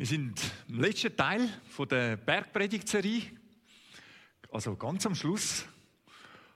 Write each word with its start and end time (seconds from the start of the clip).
Wir 0.00 0.06
sind 0.06 0.40
im 0.66 0.80
letzten 0.80 1.14
Teil 1.14 1.46
von 1.68 1.86
der 1.86 2.16
Bergpredigtserie, 2.16 3.20
also 4.50 4.74
ganz 4.74 5.04
am 5.04 5.14
Schluss 5.14 5.66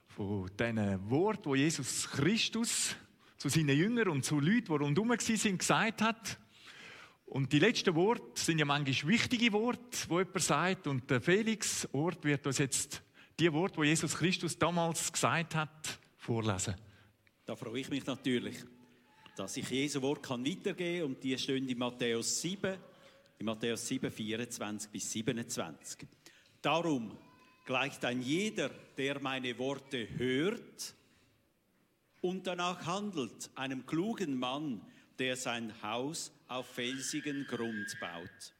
von 0.07 0.49
diesen 0.59 1.11
Wort, 1.11 1.45
wo 1.45 1.53
Jesus 1.53 2.09
Christus 2.09 2.95
zu 3.37 3.47
seinen 3.47 3.77
Jüngern 3.77 4.09
und 4.09 4.25
zu 4.25 4.39
Leuten, 4.39 4.65
die 4.65 4.71
rundherum 4.71 5.09
waren, 5.09 5.57
gesagt 5.59 6.01
hat. 6.01 6.39
Und 7.27 7.53
die 7.53 7.59
letzten 7.59 7.93
Worte 7.93 8.23
sind 8.33 8.57
ja 8.57 8.65
manchmal 8.65 9.13
wichtige 9.13 9.53
Worte, 9.53 9.95
wo 10.07 10.17
jemand 10.17 10.41
sagt. 10.41 10.87
Und 10.87 11.07
der 11.11 11.21
Felix 11.21 11.87
Ort 11.91 12.25
wird 12.25 12.47
uns 12.47 12.57
jetzt 12.57 13.03
die 13.39 13.53
Worte, 13.53 13.79
die 13.79 13.89
Jesus 13.89 14.15
Christus 14.15 14.57
damals 14.57 15.13
gesagt 15.13 15.53
hat, 15.53 15.99
vorlesen. 16.17 16.73
Da 17.45 17.55
freue 17.55 17.81
ich 17.81 17.89
mich 17.91 18.07
natürlich, 18.07 18.57
dass 19.35 19.55
ich 19.55 19.69
Jesu 19.69 20.01
Wort 20.01 20.23
kann 20.23 20.43
weitergeben 20.43 21.01
kann. 21.01 21.11
Und 21.11 21.23
die 21.23 21.37
stehen 21.37 21.69
in 21.69 21.77
Matthäus 21.77 22.41
7, 22.41 22.75
in 23.37 23.45
Matthäus 23.45 23.87
7, 23.87 24.11
24 24.11 24.89
bis 24.89 25.11
27. 25.11 26.07
Darum 26.61 27.17
gleicht 27.65 28.05
ein 28.05 28.21
jeder, 28.21 28.69
der 28.97 29.19
meine 29.19 29.57
Worte 29.57 30.07
hört 30.17 30.95
und 32.21 32.47
danach 32.47 32.85
handelt, 32.85 33.49
einem 33.55 33.85
klugen 33.85 34.39
Mann, 34.39 34.81
der 35.19 35.35
sein 35.35 35.73
Haus 35.81 36.31
auf 36.47 36.67
felsigen 36.67 37.45
Grund 37.47 37.97
baut. 37.99 38.53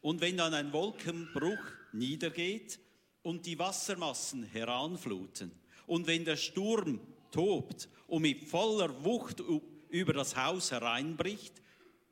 Und 0.00 0.20
wenn 0.20 0.36
dann 0.36 0.54
ein 0.54 0.72
Wolkenbruch 0.72 1.58
niedergeht 1.92 2.78
und 3.22 3.46
die 3.46 3.58
Wassermassen 3.58 4.44
heranfluten, 4.44 5.50
und 5.86 6.06
wenn 6.06 6.24
der 6.24 6.36
Sturm 6.36 7.00
tobt 7.30 7.88
und 8.08 8.22
mit 8.22 8.44
voller 8.44 9.04
Wucht 9.04 9.42
über 9.88 10.12
das 10.12 10.36
Haus 10.36 10.72
hereinbricht, 10.72 11.62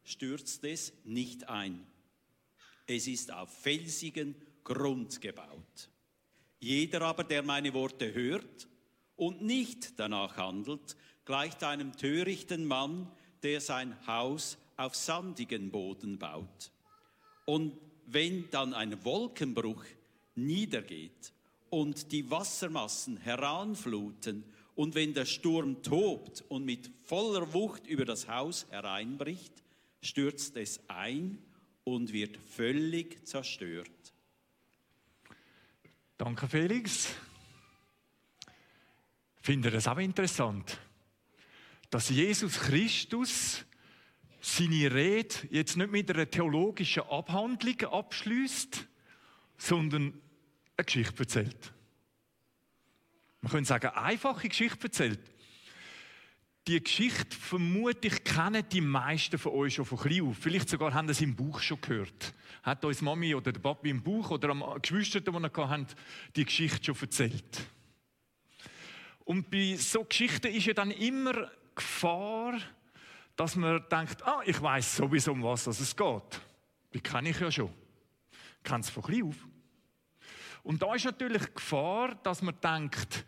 stürzt 0.04 0.64
es 0.64 0.92
nicht 1.04 1.48
ein. 1.48 1.86
Es 2.86 3.06
ist 3.06 3.32
auf 3.32 3.50
felsigen 3.50 4.34
Grund 4.62 5.20
gebaut. 5.20 5.90
Jeder 6.60 7.02
aber, 7.02 7.24
der 7.24 7.42
meine 7.42 7.74
Worte 7.74 8.14
hört 8.14 8.68
und 9.16 9.42
nicht 9.42 9.98
danach 9.98 10.36
handelt, 10.36 10.96
gleicht 11.24 11.62
einem 11.62 11.96
törichten 11.96 12.64
Mann, 12.64 13.10
der 13.42 13.60
sein 13.60 13.94
Haus 14.06 14.58
auf 14.76 14.94
sandigen 14.94 15.70
Boden 15.70 16.18
baut. 16.18 16.70
Und 17.44 17.78
wenn 18.06 18.50
dann 18.50 18.74
ein 18.74 19.04
Wolkenbruch 19.04 19.84
niedergeht 20.34 21.32
und 21.70 22.12
die 22.12 22.30
Wassermassen 22.30 23.16
heranfluten 23.16 24.44
und 24.74 24.94
wenn 24.94 25.14
der 25.14 25.26
Sturm 25.26 25.82
tobt 25.82 26.44
und 26.48 26.64
mit 26.64 26.90
voller 27.04 27.52
Wucht 27.52 27.86
über 27.86 28.04
das 28.04 28.28
Haus 28.28 28.66
hereinbricht, 28.70 29.63
stürzt 30.04 30.56
es 30.56 30.80
ein 30.88 31.38
und 31.84 32.12
wird 32.12 32.36
völlig 32.36 33.26
zerstört. 33.26 33.90
Danke, 36.16 36.46
Felix. 36.48 37.14
Finde 39.40 39.70
das 39.70 39.88
auch 39.88 39.98
interessant, 39.98 40.78
dass 41.90 42.08
Jesus 42.08 42.58
Christus 42.60 43.64
seine 44.40 44.92
Rede 44.94 45.34
jetzt 45.50 45.76
nicht 45.76 45.90
mit 45.90 46.10
einer 46.10 46.30
theologischen 46.30 47.02
Abhandlung 47.02 47.80
abschließt, 47.80 48.86
sondern 49.58 50.20
eine 50.76 50.84
Geschichte 50.84 51.18
erzählt. 51.18 51.72
Man 53.40 53.52
könnte 53.52 53.68
sagen, 53.68 53.88
eine 53.88 54.02
einfache 54.02 54.48
Geschichte 54.48 54.84
erzählt. 54.84 55.20
Die 56.66 56.82
Geschichte, 56.82 57.36
vermute 57.36 58.08
ich, 58.08 58.24
kennen 58.24 58.66
die 58.70 58.80
meisten 58.80 59.36
von 59.36 59.52
euch 59.52 59.74
schon 59.74 59.84
von 59.84 59.98
klein 59.98 60.22
auf. 60.22 60.38
Vielleicht 60.38 60.70
sogar 60.70 60.94
haben 60.94 61.12
sie 61.12 61.24
im 61.24 61.36
Buch 61.36 61.60
schon 61.60 61.80
gehört. 61.80 62.34
Hat 62.62 62.82
uns 62.86 63.02
Mami 63.02 63.34
oder 63.34 63.52
der 63.52 63.60
Papi 63.60 63.90
im 63.90 64.02
Buch 64.02 64.30
oder 64.30 64.48
am 64.48 64.64
Geschwister, 64.80 65.20
die 65.20 65.30
wir 65.30 65.68
hatten, 65.68 65.86
die 66.34 66.44
Geschichte 66.44 66.84
schon 66.84 66.96
erzählt. 66.98 67.60
Und 69.24 69.50
bei 69.50 69.76
so 69.76 70.04
Geschichten 70.04 70.46
ist 70.46 70.64
ja 70.64 70.72
dann 70.72 70.90
immer 70.90 71.50
Gefahr, 71.74 72.58
dass 73.36 73.56
man 73.56 73.84
denkt, 73.90 74.22
ah, 74.22 74.40
ich 74.46 74.60
weiß 74.60 74.96
sowieso, 74.96 75.32
um 75.32 75.42
was 75.42 75.66
es 75.66 75.94
geht. 75.94 76.40
Die 76.94 77.00
kenne 77.00 77.30
ich 77.30 77.40
ja 77.40 77.50
schon. 77.50 77.70
Ich 78.58 78.64
kenne 78.64 78.80
es 78.80 78.90
von 78.90 79.02
klein 79.02 79.24
auf. 79.24 79.36
Und 80.62 80.80
da 80.80 80.94
ist 80.94 81.04
natürlich 81.04 81.54
Gefahr, 81.54 82.14
dass 82.22 82.40
man 82.40 82.58
denkt, 82.60 83.26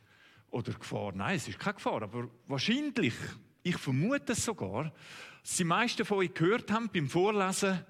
oder 0.57 0.73
Gefahr, 0.73 1.13
nein, 1.15 1.37
es 1.37 1.49
ist 1.49 1.59
keine 1.59 1.75
Gefahr, 1.75 2.03
aber 2.03 2.31
wahrscheinlich, 2.47 3.13
ich 3.63 3.77
vermute 3.77 4.33
es 4.33 4.43
sogar, 4.43 4.91
dass 5.43 5.57
die 5.57 5.65
meisten 5.65 6.05
von 6.07 6.19
euch 6.19 6.33
gehört 6.33 6.71
haben 6.73 6.89
beim 6.89 7.11
Vorlesen, 7.11 7.85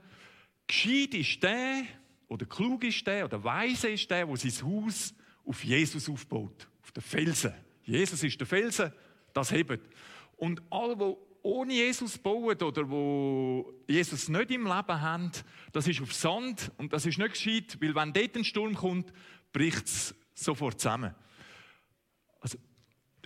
gescheit 0.66 1.14
ist 1.14 1.40
der, 1.44 1.84
oder 2.26 2.44
klug 2.44 2.82
ist 2.82 3.06
der, 3.06 3.26
oder 3.26 3.42
weise 3.44 3.90
ist 3.90 4.10
der, 4.10 4.26
der 4.26 4.36
sein 4.36 4.68
Haus 4.68 5.14
auf 5.44 5.62
Jesus 5.62 6.08
aufbaut, 6.08 6.66
auf 6.82 6.90
den 6.90 7.04
Felsen. 7.04 7.54
Jesus 7.84 8.24
ist 8.24 8.40
der 8.40 8.48
Felsen, 8.48 8.92
das 9.32 9.52
hebt. 9.52 9.88
Und 10.36 10.60
alle, 10.68 10.96
die 10.96 11.14
ohne 11.42 11.72
Jesus 11.72 12.18
bauen 12.18 12.60
oder 12.60 12.90
wo 12.90 13.72
Jesus 13.86 14.28
nicht 14.28 14.50
im 14.50 14.64
Leben 14.64 15.00
haben, 15.00 15.30
das 15.70 15.86
ist 15.86 16.02
auf 16.02 16.12
Sand 16.12 16.72
und 16.78 16.92
das 16.92 17.06
ist 17.06 17.16
nicht 17.16 17.34
gescheit, 17.34 17.78
weil 17.80 17.94
wenn 17.94 18.12
dort 18.12 18.34
ein 18.34 18.44
Sturm 18.44 18.74
kommt, 18.74 19.12
bricht 19.52 19.86
es 19.86 20.16
sofort 20.34 20.80
zusammen. 20.80 21.14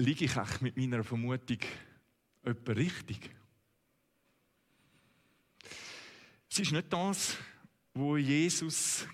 Liege 0.00 0.24
ich 0.24 0.36
echt 0.36 0.62
mit 0.62 0.76
meiner 0.76 1.04
Vermutung 1.04 1.58
etwa 2.42 2.72
richtig? 2.72 3.30
Es 6.50 6.58
ist 6.58 6.72
nicht 6.72 6.90
das, 6.92 7.36
was 7.92 8.20
Jesus 8.20 9.06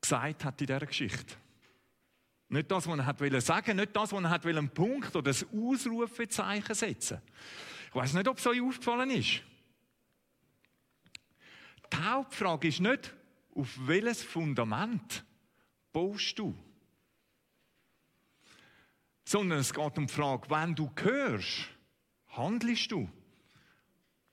gesagt 0.00 0.44
hat 0.44 0.60
in 0.60 0.66
dieser 0.66 0.86
Geschichte. 0.86 1.34
Nicht 2.50 2.70
das, 2.70 2.86
was 2.86 2.98
er 2.98 3.06
hat 3.06 3.42
sagen 3.42 3.76
nicht 3.76 3.96
das, 3.96 4.12
was 4.12 4.22
er 4.22 4.30
hat 4.30 4.46
einen 4.46 4.68
Punkt 4.68 5.16
oder 5.16 5.32
ein 5.32 5.58
Ausrufezeichen 5.58 6.74
setzen 6.74 7.22
Ich 7.88 7.94
weiß 7.94 8.12
nicht, 8.12 8.28
ob 8.28 8.38
es 8.38 8.46
euch 8.46 8.60
aufgefallen 8.60 9.10
ist. 9.10 9.42
Die 11.90 11.96
Hauptfrage 11.96 12.68
ist 12.68 12.80
nicht, 12.80 13.14
auf 13.54 13.68
welches 13.86 14.22
Fundament 14.22 15.24
baust 15.90 16.38
du? 16.38 16.54
Sondern 19.24 19.58
es 19.58 19.72
geht 19.72 19.98
um 19.98 20.06
die 20.06 20.12
Frage, 20.12 20.50
wenn 20.50 20.74
du 20.74 20.90
hörst, 21.02 21.68
handelst 22.28 22.92
du? 22.92 23.08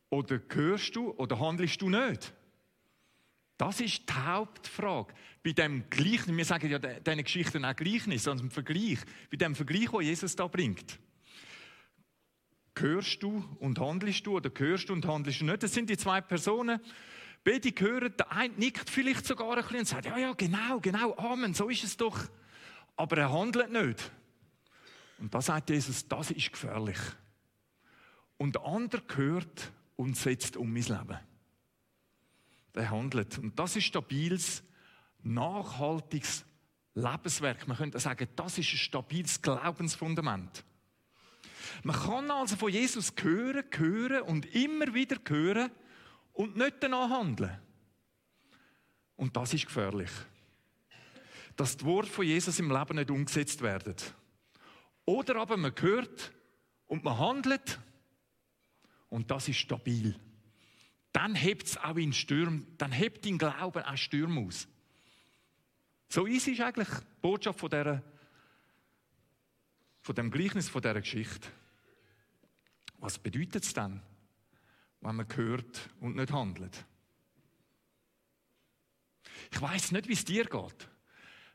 Oder 0.09 0.41
hörst 0.50 0.96
du 0.96 1.12
oder 1.12 1.40
handelst 1.40 1.81
du 1.81 1.90
nicht? 1.90 2.34
Das 3.57 3.79
ist 3.79 4.09
die 4.09 4.13
Hauptfrage. 4.13 5.13
Bei 5.44 5.52
dem 5.52 5.90
Gleichnis, 5.90 6.35
wir 6.35 6.46
sagen 6.46 6.69
ja 6.69 6.79
diese 6.79 7.24
Geschichten 7.24 7.63
auch 7.63 7.75
Gleichnis, 7.75 8.24
sondern 8.24 8.47
im 8.47 8.52
Vergleich, 8.52 9.00
bei 9.29 9.38
dem 9.38 9.56
Vergleich, 9.56 9.90
den 9.90 10.02
Jesus 10.02 10.35
da 10.35 10.47
bringt. 10.47 11.00
Hörst 12.78 13.22
du 13.22 13.46
und 13.59 13.79
handelst 13.79 14.25
du 14.25 14.38
oder 14.38 14.50
hörst 14.58 14.90
du 14.90 14.94
und 14.94 15.06
handelst 15.06 15.41
du 15.41 15.46
nicht? 15.46 15.62
Das 15.62 15.73
sind 15.73 15.90
die 15.90 15.97
zwei 15.97 16.22
Personen. 16.22 16.79
Beide 17.44 17.69
hören, 17.69 18.13
der 18.18 18.31
eine 18.31 18.53
nickt 18.56 18.90
vielleicht 18.90 19.25
sogar 19.25 19.56
ein 19.56 19.63
bisschen 19.63 19.79
und 19.79 19.88
sagt, 19.88 20.06
ja, 20.06 20.18
ja, 20.18 20.34
genau, 20.34 20.79
genau, 20.79 21.16
Amen, 21.18 21.53
so 21.53 21.69
ist 21.69 21.84
es 21.84 21.96
doch. 21.96 22.19
Aber 22.96 23.18
er 23.18 23.31
handelt 23.31 23.72
nicht. 23.72 24.12
Und 25.22 25.36
da 25.36 25.40
sagt 25.40 25.70
Jesus, 25.70 26.08
das 26.08 26.32
ist 26.32 26.52
gefährlich. 26.52 26.98
Und 28.38 28.56
der 28.56 28.66
andere 28.66 29.03
hört 29.14 29.72
und 29.96 30.18
setzt 30.18 30.58
um 30.58 30.73
mein 30.73 30.82
Leben. 30.82 31.20
Der 32.73 32.90
handelt. 32.90 33.38
Und 33.38 33.58
das 33.59 33.76
ist 33.76 33.84
stabiles, 33.84 34.64
nachhaltiges 35.22 36.44
Lebenswerk. 36.96 37.68
Man 37.68 37.78
könnte 37.78 38.00
sagen, 38.00 38.28
das 38.35 38.58
ist 38.58 38.73
ein 38.73 38.78
stabiles 38.78 39.40
Glaubensfundament. 39.40 40.66
Man 41.84 41.96
kann 41.96 42.32
also 42.32 42.56
von 42.56 42.72
Jesus 42.72 43.14
hören, 43.22 43.64
hören 43.76 44.24
und 44.24 44.47
immer 44.56 44.91
wieder 44.91 45.17
hören 45.28 45.70
und 46.34 46.58
nicht 46.58 46.78
danach 46.79 47.12
handeln. 47.12 47.59
Und 49.17 49.38
das 49.38 49.53
ist 49.53 49.67
gefährlich. 49.67 50.09
Dass 51.56 51.78
die 51.78 51.85
Worte 51.85 52.09
von 52.09 52.26
Jesus 52.26 52.58
im 52.58 52.72
Leben 52.72 52.96
nicht 52.96 53.12
umgesetzt 53.12 53.62
werden. 53.62 53.96
Oder 55.06 55.38
aber 55.38 55.58
man 55.58 55.74
hört 55.80 56.32
und 56.88 57.03
man 57.03 57.18
handelt 57.18 57.80
und 59.09 59.30
das 59.32 59.48
ist 59.48 59.58
stabil. 59.58 60.20
Dann 61.12 61.36
hebt 61.36 61.68
es 61.68 61.78
auch 61.78 61.98
in 61.98 62.14
Stürmen, 62.14 62.66
dann 62.78 62.92
hebt 62.92 63.26
dein 63.26 63.38
Glauben 63.38 63.84
auch 63.84 63.98
Stürme 63.98 64.42
aus. 64.42 64.68
So 66.08 66.28
easy 66.28 66.52
ist 66.52 66.62
eigentlich 66.62 66.90
die 66.90 67.22
Botschaft 67.22 67.59
von, 67.59 67.70
dieser, 67.70 68.02
von 70.02 70.16
dem 70.16 70.32
Gleichnis, 70.32 70.70
von 70.70 70.82
dieser 70.82 71.02
Geschichte. 71.02 71.48
Was 72.98 73.18
bedeutet 73.18 73.64
es 73.64 73.74
dann, 73.74 74.02
wenn 75.02 75.16
man 75.16 75.28
hört 75.36 75.90
und 76.00 76.16
nicht 76.16 76.32
handelt? 76.32 76.86
Ich 79.52 79.62
weiß 79.62 79.92
nicht, 79.92 80.08
wie 80.08 80.14
es 80.14 80.24
dir 80.24 80.46
geht. 80.46 80.90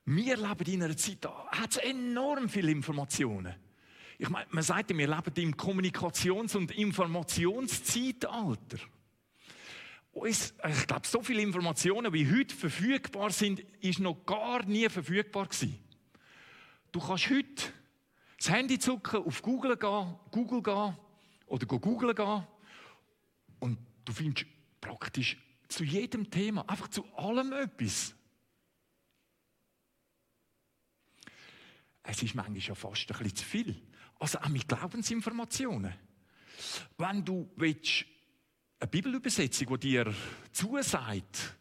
Wir 0.07 0.37
leben 0.37 0.73
in 0.73 0.85
einer 0.85 0.97
Zeit, 0.97 1.19
da 1.21 1.49
hat 1.49 1.73
es 1.73 1.77
enorm 1.79 2.49
viele 2.49 2.71
Informationen. 2.71 3.57
Ich 4.19 4.29
meine, 4.29 4.47
man 4.51 4.63
sagt, 4.63 4.97
wir 4.97 5.07
leben 5.07 5.35
im 5.35 5.57
Kommunikations- 5.57 6.57
und 6.57 6.71
Informationszeitalter. 6.71 8.79
ich 10.25 10.53
glaube, 10.87 11.07
so 11.07 11.23
viele 11.23 11.43
Informationen, 11.43 12.13
wie 12.13 12.31
heute 12.31 12.55
verfügbar 12.55 13.31
sind, 13.31 13.61
ist 13.81 13.99
noch 13.99 14.25
gar 14.25 14.65
nie 14.65 14.89
verfügbar 14.89 15.47
gewesen. 15.47 15.77
Du 16.93 17.01
kannst 17.01 17.29
heute 17.29 17.73
das 18.39 18.49
Handy 18.49 18.79
zucken, 18.79 19.25
auf 19.25 19.43
Google 19.43 19.77
gehen, 19.77 20.15
Google 20.31 20.63
gehen 20.63 20.97
oder 21.47 21.67
Google 21.67 22.15
gehen 22.15 22.47
und 23.59 23.79
du 24.05 24.13
findest 24.13 24.47
praktisch 24.81 25.37
zu 25.69 25.83
jedem 25.83 26.31
Thema, 26.31 26.65
einfach 26.69 26.87
zu 26.89 27.05
allem 27.17 27.53
etwas. 27.53 28.16
Es 32.07 32.23
ist 32.23 32.35
manchmal 32.35 32.59
ja 32.59 32.75
fast 32.75 33.11
ein 33.11 33.19
bisschen 33.19 33.37
zu 33.37 33.45
viel. 33.45 33.83
Also 34.19 34.39
auch 34.39 34.49
mit 34.49 34.69
Glaubensinformationen. 34.69 35.93
Wenn 36.97 37.25
du 37.25 37.51
willst, 37.57 38.07
eine 38.79 38.89
Bibelübersetzung, 38.89 39.79
die 39.81 39.91
dir 39.91 40.15
zusagt, 40.53 41.57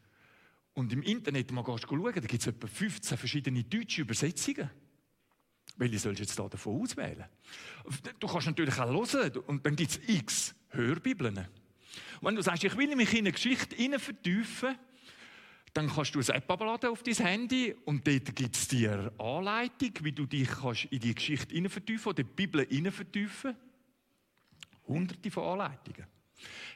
und 0.75 0.91
im 0.91 1.01
Internet 1.03 1.51
mal 1.51 1.63
schauen, 1.63 2.03
da 2.03 2.11
gibt 2.11 2.33
es 2.33 2.47
etwa 2.47 2.67
15 2.67 3.17
verschiedene 3.17 3.63
deutsche 3.63 4.01
Übersetzungen. 4.01 4.69
Welche 5.77 5.99
sollst 5.99 6.19
du 6.19 6.23
jetzt 6.23 6.37
da 6.37 6.47
davon 6.47 6.81
auswählen? 6.81 7.25
Du 8.19 8.27
kannst 8.27 8.47
natürlich 8.47 8.77
auch 8.77 9.13
hören 9.13 9.37
und 9.47 9.65
dann 9.65 9.75
gibt 9.75 9.91
es 9.91 9.99
x 10.07 10.55
Hörbibeln. 10.69 11.47
Wenn 12.21 12.35
du 12.35 12.41
sagst, 12.41 12.63
ich 12.63 12.77
will 12.77 12.93
mich 12.95 13.13
in 13.13 13.19
eine 13.19 13.31
Geschichte 13.31 13.99
vertiefen, 13.99 14.77
dann 15.75 15.89
kannst 15.89 16.15
du 16.15 16.21
eine 16.21 16.35
App 16.35 16.49
abladen 16.49 16.89
auf 16.89 17.03
dein 17.03 17.15
Handy 17.15 17.75
und 17.83 18.07
dort 18.07 18.33
gibt 18.33 18.55
es 18.55 18.65
dir 18.69 19.11
Anleitung, 19.17 19.91
wie 20.03 20.13
du 20.13 20.25
dich 20.25 20.47
kannst 20.47 20.85
in 20.85 21.01
die 21.01 21.13
Geschichte 21.13 21.69
vertiefen 21.69 22.09
oder 22.09 22.23
die 22.23 22.29
Bibel 22.29 22.91
vertiefen. 22.91 23.57
Hunderte 24.87 25.29
von 25.29 25.43
Anleitungen. 25.43 26.07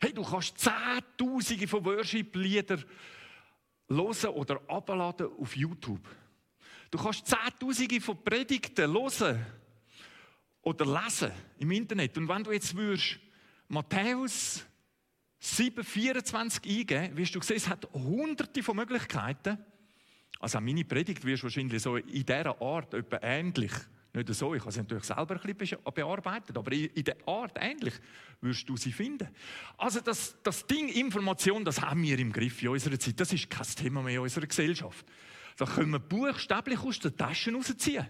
Hey, 0.01 0.11
du 0.13 0.21
kannst 0.21 0.59
Zehntausende 0.59 1.65
von 1.65 1.85
Worship-Liedern 1.85 2.83
hören 3.87 4.29
oder 4.33 4.59
abladen 4.67 5.29
auf 5.39 5.55
YouTube. 5.55 6.05
Du 6.91 6.97
kannst 6.97 7.25
Zehntausende 7.25 8.01
von 8.01 8.21
Predigten 8.21 8.91
hören 8.91 9.45
oder 10.61 10.85
lesen 10.85 11.31
im 11.57 11.71
Internet. 11.71 12.17
Und 12.17 12.27
wenn 12.27 12.43
du 12.43 12.51
jetzt 12.51 12.75
würdest 12.75 13.17
Matthäus 13.69 14.65
7, 15.39 15.83
24 15.83 16.63
eingeben, 16.65 17.17
wirst 17.17 17.35
du 17.35 17.41
sehen, 17.41 17.57
es 17.57 17.69
hat 17.69 17.87
hunderte 17.93 18.61
von 18.61 18.75
Möglichkeiten. 18.75 19.57
Also 20.39 20.57
auch 20.57 20.61
meine 20.61 20.85
Predigt 20.85 21.23
wirst 21.23 21.43
du 21.43 21.47
wahrscheinlich 21.47 21.81
so 21.81 21.95
in 21.95 22.25
dieser 22.25 22.61
Art 22.61 22.93
etwa 22.93 23.19
ähnlich 23.21 23.71
nicht 24.11 24.33
so, 24.33 24.55
ich 24.55 24.61
habe 24.61 24.71
sie 24.71 24.79
natürlich 24.79 25.03
selber 25.03 25.39
ein 25.39 25.55
bisschen 25.55 25.77
bearbeitet, 25.93 26.57
aber 26.57 26.71
in 26.71 27.03
der 27.03 27.15
Art 27.27 27.57
ähnlich 27.59 27.93
wirst 28.41 28.67
du 28.67 28.75
sie 28.75 28.91
finden. 28.91 29.29
Also 29.77 29.99
das, 29.99 30.35
das 30.41 30.65
Ding 30.65 30.89
Information, 30.89 31.63
das 31.63 31.79
haben 31.79 32.01
wir 32.01 32.17
im 32.17 32.31
Griff 32.31 32.61
in 32.63 32.69
unserer 32.69 32.97
Zeit. 32.97 33.19
Das 33.19 33.31
ist 33.31 33.49
kein 33.49 33.67
Thema 33.67 34.01
mehr 34.01 34.15
in 34.15 34.21
unserer 34.21 34.47
Gesellschaft. 34.47 35.05
Da 35.57 35.65
können 35.65 35.91
wir 35.91 35.99
buchstäblich 35.99 36.79
aus 36.79 36.99
den 36.99 37.15
Taschen 37.15 37.55
rausziehen. 37.55 38.07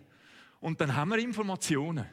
Und 0.61 0.79
dann 0.79 0.95
haben 0.95 1.09
wir 1.09 1.17
Informationen. 1.17 2.05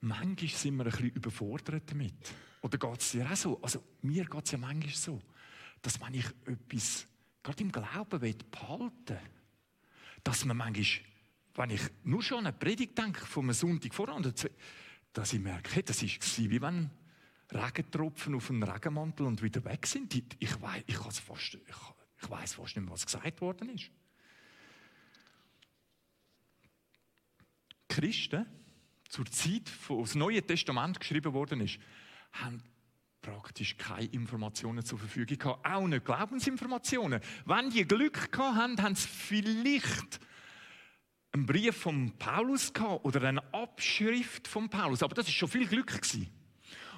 Manchmal 0.00 0.50
sind 0.50 0.76
wir 0.76 0.84
ein 0.84 0.90
bisschen 0.90 1.10
überfordert 1.10 1.90
damit. 1.90 2.14
Oder 2.62 2.78
geht 2.78 3.00
es 3.00 3.10
dir 3.10 3.30
auch 3.30 3.36
so? 3.36 3.62
Also 3.62 3.82
mir 4.02 4.24
geht 4.24 4.44
es 4.44 4.52
ja 4.52 4.58
manchmal 4.58 4.94
so, 4.94 5.20
dass 5.82 6.00
wenn 6.00 6.14
ich 6.14 6.26
etwas 6.46 7.06
gerade 7.42 7.62
im 7.62 7.72
Glauben 7.72 8.20
behalten 8.50 8.90
will, 9.08 9.18
dass 10.22 10.44
man 10.44 10.56
manchmal 10.56 10.84
wenn 11.58 11.70
ich 11.70 11.82
nur 12.04 12.22
schon 12.22 12.38
an 12.38 12.46
eine 12.46 12.56
Predigt 12.56 12.96
denke, 12.96 13.26
von 13.26 13.44
einem 13.44 13.52
Sonntag 13.52 13.92
voran, 13.92 14.22
dass 15.12 15.32
ich 15.32 15.40
merke, 15.40 15.74
hey, 15.74 15.82
das 15.82 16.02
war 16.02 16.08
wie 16.50 16.62
wenn 16.62 16.90
Regentropfen 17.50 18.34
auf 18.34 18.50
einen 18.50 18.62
Regenmantel 18.62 19.26
und 19.26 19.42
wieder 19.42 19.64
weg 19.64 19.86
sind. 19.86 20.14
Ich, 20.14 20.60
weiß, 20.62 20.84
ich, 20.86 20.96
fast, 20.96 21.54
ich, 21.54 21.60
ich 22.22 22.28
fast 22.28 22.58
nicht 22.58 22.76
mehr, 22.76 22.90
was 22.90 23.04
gesagt 23.04 23.40
worden 23.40 23.70
ist. 23.70 23.90
Christen, 27.88 28.46
zur 29.08 29.26
Zeit, 29.26 29.70
wo 29.88 30.02
das 30.02 30.14
Neue 30.14 30.42
Testament 30.42 31.00
geschrieben 31.00 31.32
worden 31.32 31.60
ist, 31.60 31.78
haben 32.32 32.62
praktisch 33.22 33.76
keine 33.76 34.06
Informationen 34.06 34.84
zur 34.84 34.98
Verfügung 34.98 35.38
gehabt. 35.38 35.66
Auch 35.66 35.86
nicht 35.86 36.04
Glaubensinformationen. 36.04 37.20
Wenn 37.44 37.70
die 37.70 37.86
Glück 37.86 38.30
gehabt 38.30 38.56
haben, 38.56 38.82
haben 38.82 38.94
sie 38.94 39.08
vielleicht 39.08 40.20
einen 41.32 41.46
Brief 41.46 41.76
von 41.76 42.16
Paulus 42.18 42.72
gehabt 42.72 43.04
oder 43.04 43.22
eine 43.28 43.42
Abschrift 43.52 44.48
von 44.48 44.68
Paulus, 44.68 45.02
aber 45.02 45.14
das 45.14 45.28
ist 45.28 45.34
schon 45.34 45.48
viel 45.48 45.66
Glück 45.66 45.88
gewesen. 45.88 46.30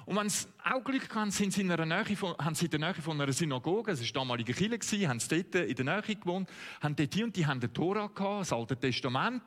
Und 0.05 0.15
wenn 0.15 0.29
sie 0.29 0.47
auch 0.63 0.83
Glück 0.83 1.13
hatten, 1.13 1.31
sind 1.31 1.53
sie 1.53 1.61
in 1.61 1.67
der 1.67 1.85
Nähe 1.85 2.15
von, 2.15 2.35
haben 2.37 2.55
sie 2.55 2.65
in 2.65 2.71
der 2.71 2.79
Nähe 2.79 2.93
von 2.95 3.21
einer 3.21 3.31
Synagoge, 3.31 3.91
es 3.91 4.01
war 4.01 4.21
damalige 4.21 4.53
Kirche, 4.53 4.79
gewesen, 4.79 5.07
haben 5.07 5.19
sie 5.19 5.43
dort 5.43 5.69
in 5.69 5.75
der 5.75 5.85
Nähe 5.85 6.15
gewohnt, 6.15 6.49
haben 6.81 6.95
dort 6.95 7.13
hier 7.13 7.25
und 7.25 7.35
die 7.35 7.45
haben 7.45 7.59
den 7.59 7.73
Tora 7.73 8.07
gehabt, 8.07 8.41
das 8.41 8.53
Alte 8.53 8.77
Testament, 8.77 9.43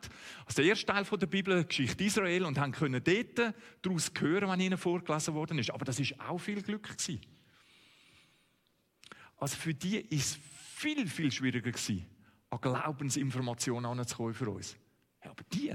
also 0.47 0.63
der 0.63 0.67
erste 0.67 0.87
Teil 0.87 1.05
der 1.05 1.27
Bibel, 1.27 1.65
Geschichte 1.65 2.05
Israel, 2.05 2.45
und 2.45 2.59
haben 2.59 2.73
können 2.73 3.03
dort 3.03 3.55
daraus 3.83 4.13
hören, 4.19 4.49
wenn 4.49 4.61
ihnen 4.61 4.79
vorgelesen 4.79 5.35
worden 5.35 5.59
ist. 5.59 5.71
Aber 5.71 5.85
das 5.85 5.99
ist 5.99 6.19
auch 6.21 6.39
viel 6.39 6.63
Glück 6.63 6.85
gewesen. 6.85 7.21
Also 9.37 9.57
für 9.57 9.75
die 9.75 9.99
ist 9.99 10.37
es 10.37 10.39
viel, 10.75 11.07
viel 11.09 11.33
schwieriger 11.33 11.71
gewesen, 11.71 12.07
an 12.51 12.61
Glaubensinformationen 12.61 13.87
anzukommen 13.87 14.35
für 14.35 14.51
uns. 14.51 14.77
Ja, 15.25 15.31
aber 15.31 15.43
die 15.53 15.75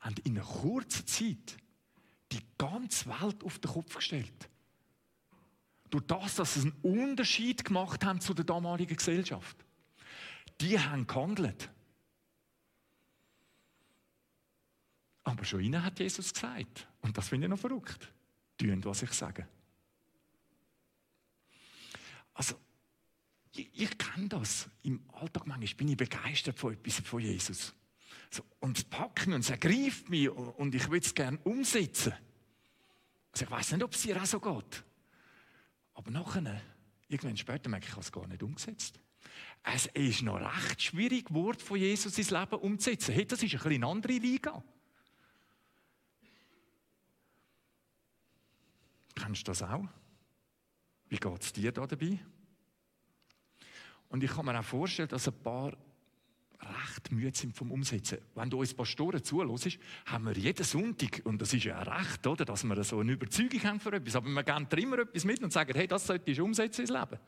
haben 0.00 0.14
in 0.24 0.36
einer 0.36 0.46
kurzen 0.46 1.06
Zeit 1.06 1.61
die 2.32 2.44
ganze 2.58 3.06
Welt 3.06 3.42
auf 3.44 3.58
den 3.58 3.70
Kopf 3.70 3.94
gestellt. 3.96 4.48
Durch 5.90 6.04
das, 6.06 6.36
dass 6.36 6.54
sie 6.54 6.62
einen 6.62 6.72
Unterschied 6.82 7.64
gemacht 7.64 8.04
haben 8.04 8.20
zu 8.20 8.32
der 8.34 8.44
damaligen 8.44 8.96
Gesellschaft. 8.96 9.56
Die 10.60 10.78
haben 10.78 11.06
gehandelt. 11.06 11.70
Aber 15.24 15.44
schon 15.44 15.60
ihnen 15.60 15.82
hat 15.82 15.98
Jesus 15.98 16.32
gesagt, 16.32 16.88
und 17.02 17.16
das 17.16 17.28
finde 17.28 17.46
ich 17.46 17.50
noch 17.50 17.58
verrückt, 17.58 18.12
tun, 18.58 18.84
was 18.84 19.02
ich 19.02 19.12
sage. 19.12 19.46
Also, 22.34 22.56
ich, 23.52 23.68
ich 23.72 23.98
kenne 23.98 24.28
das. 24.28 24.68
Im 24.82 25.04
Alltag 25.12 25.46
manchmal 25.46 25.74
bin 25.74 25.88
ich 25.88 25.96
begeistert 25.96 26.58
von 26.58 26.72
etwas 26.72 27.00
von 27.00 27.20
Jesus. 27.20 27.74
Und 28.60 28.90
mich 28.90 29.34
und 29.34 29.40
es 29.40 29.50
ergreift 29.50 30.08
mich 30.08 30.30
und 30.30 30.74
ich 30.74 30.88
würde 30.88 31.04
es 31.04 31.14
gerne 31.14 31.38
umsetzen. 31.44 32.14
Also 33.32 33.44
ich 33.44 33.50
weiß 33.50 33.72
nicht, 33.72 33.82
ob 33.82 33.92
es 33.92 34.02
dir 34.02 34.20
auch 34.20 34.26
so 34.26 34.40
geht. 34.40 34.84
Aber 35.94 36.10
nachher, 36.10 36.62
irgendwann 37.08 37.36
später 37.36 37.68
merke 37.68 37.84
ich, 37.84 37.90
ich 37.90 37.94
habe 37.94 38.04
es 38.04 38.12
gar 38.12 38.26
nicht 38.26 38.42
umgesetzt. 38.42 38.98
Es 39.62 39.86
ist 39.86 40.22
noch 40.22 40.40
recht 40.40 40.82
schwierig, 40.82 41.32
Wort 41.32 41.62
von 41.62 41.78
Jesus 41.78 42.18
ins 42.18 42.30
Leben 42.30 42.56
umzusetzen. 42.56 43.14
Hey, 43.14 43.26
das 43.26 43.42
ist 43.42 43.52
ein 43.52 43.58
bisschen 43.58 43.84
eine 43.84 43.86
andere 43.86 44.14
Liga. 44.14 44.62
Kennst 49.14 49.46
du 49.46 49.50
das 49.50 49.62
auch? 49.62 49.86
Wie 51.08 51.16
geht 51.16 51.42
es 51.42 51.52
dir 51.52 51.70
da 51.70 51.86
dabei? 51.86 52.18
Und 54.08 54.24
ich 54.24 54.30
kann 54.30 54.46
mir 54.46 54.58
auch 54.58 54.64
vorstellen, 54.64 55.08
dass 55.08 55.28
ein 55.28 55.42
paar 55.42 55.76
recht 56.62 57.10
müde 57.12 57.36
sind 57.36 57.56
vom 57.56 57.70
Umsetzen. 57.70 58.18
Wenn 58.34 58.50
du 58.50 58.60
uns 58.60 58.74
Pastoren 58.74 59.22
zuhörst, 59.22 59.78
haben 60.06 60.24
wir 60.24 60.32
jeden 60.32 60.64
Sonntag, 60.64 61.22
und 61.24 61.40
das 61.40 61.52
ist 61.52 61.64
ja 61.64 61.82
recht, 61.82 62.26
oder, 62.26 62.44
dass 62.44 62.64
wir 62.64 62.84
so 62.84 63.00
eine 63.00 63.12
Überzeugung 63.12 63.62
haben 63.64 63.80
für 63.80 63.92
etwas, 63.92 64.16
aber 64.16 64.28
wir 64.28 64.42
geben 64.42 64.68
dir 64.68 64.78
immer 64.78 64.98
etwas 65.00 65.24
mit 65.24 65.42
und 65.42 65.52
sagen, 65.52 65.72
hey, 65.74 65.86
das 65.86 66.06
solltest 66.06 66.38
du 66.38 66.44
umsetzen 66.44 66.82
ins 66.82 66.90
Leben. 66.90 67.18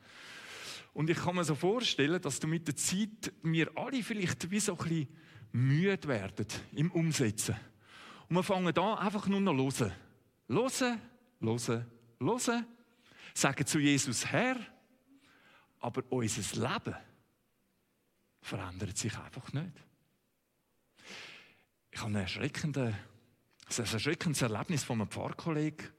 Und 0.93 1.09
ich 1.09 1.17
kann 1.17 1.35
mir 1.35 1.43
so 1.43 1.55
vorstellen, 1.55 2.21
dass 2.21 2.39
du 2.39 2.47
mit 2.47 2.67
der 2.67 2.75
Zeit, 2.75 3.33
wir 3.43 3.69
alle 3.75 4.01
vielleicht 4.01 4.49
wie 4.49 4.59
so 4.59 4.73
ein 4.73 4.77
bisschen 4.77 5.07
müde 5.51 6.07
werden 6.07 6.47
im 6.73 6.91
Umsetzen. 6.91 7.55
Und 8.29 8.37
wir 8.37 8.43
fangen 8.43 8.77
an, 8.77 8.97
einfach 8.97 9.27
nur 9.27 9.41
noch 9.41 9.53
hören. 9.53 9.91
Hören, 10.47 11.01
hören, 11.41 11.85
hören. 12.19 12.65
Sagen 13.33 13.65
zu 13.65 13.79
Jesus, 13.79 14.25
Herr, 14.25 14.55
aber 15.81 16.03
unser 16.09 16.61
Leben 16.61 16.95
verändert 18.45 18.95
sich 18.95 19.17
einfach 19.17 19.51
nicht. 19.53 19.71
Ich 21.89 21.99
habe 21.99 22.11
ein 22.11 22.15
erschreckendes, 22.15 22.93
ein 22.93 23.85
erschreckendes 23.93 24.41
Erlebnis 24.43 24.83
von 24.83 25.01
einem 25.01 25.09
Pfarrkollegen. 25.09 25.89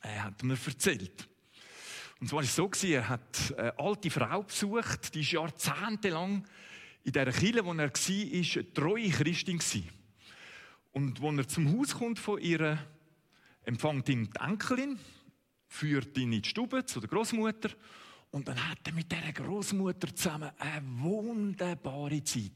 Er 0.00 0.24
hat 0.24 0.42
mir 0.42 0.56
erzählt. 0.66 1.28
Und 2.18 2.28
zwar 2.28 2.38
war 2.38 2.44
es 2.44 2.56
so, 2.56 2.70
er 2.86 3.08
hat 3.10 3.54
eine 3.58 3.78
alte 3.78 4.10
Frau 4.10 4.42
besucht, 4.42 5.14
die 5.14 5.20
ist 5.20 5.32
jahrzehntelang 5.32 6.48
in 7.02 7.12
der 7.12 7.30
Kirche, 7.30 7.62
wo 7.62 7.74
er 7.74 7.76
war, 7.76 8.56
eine 8.56 8.72
treue 8.72 9.10
Christin. 9.10 9.60
Und 10.92 11.22
als 11.22 11.36
er 11.36 11.48
zum 11.48 11.78
Haus 11.78 11.94
kommt 11.94 12.18
von 12.18 12.40
ihr, 12.40 12.78
empfängt 13.64 14.08
ihn 14.08 14.30
die 14.32 14.40
Enkelin, 14.40 14.98
führt 15.68 16.16
ihn 16.16 16.32
in 16.32 16.40
die 16.40 16.48
Stube 16.48 16.86
zu 16.86 17.00
der 17.00 17.10
Großmutter 17.10 17.68
und 18.34 18.48
dann 18.48 18.68
hat 18.68 18.78
er 18.84 18.92
mit 18.92 19.12
dieser 19.12 19.32
Großmutter 19.32 20.12
zusammen 20.12 20.50
eine 20.58 20.84
wunderbare 20.98 22.20
Zeit. 22.24 22.50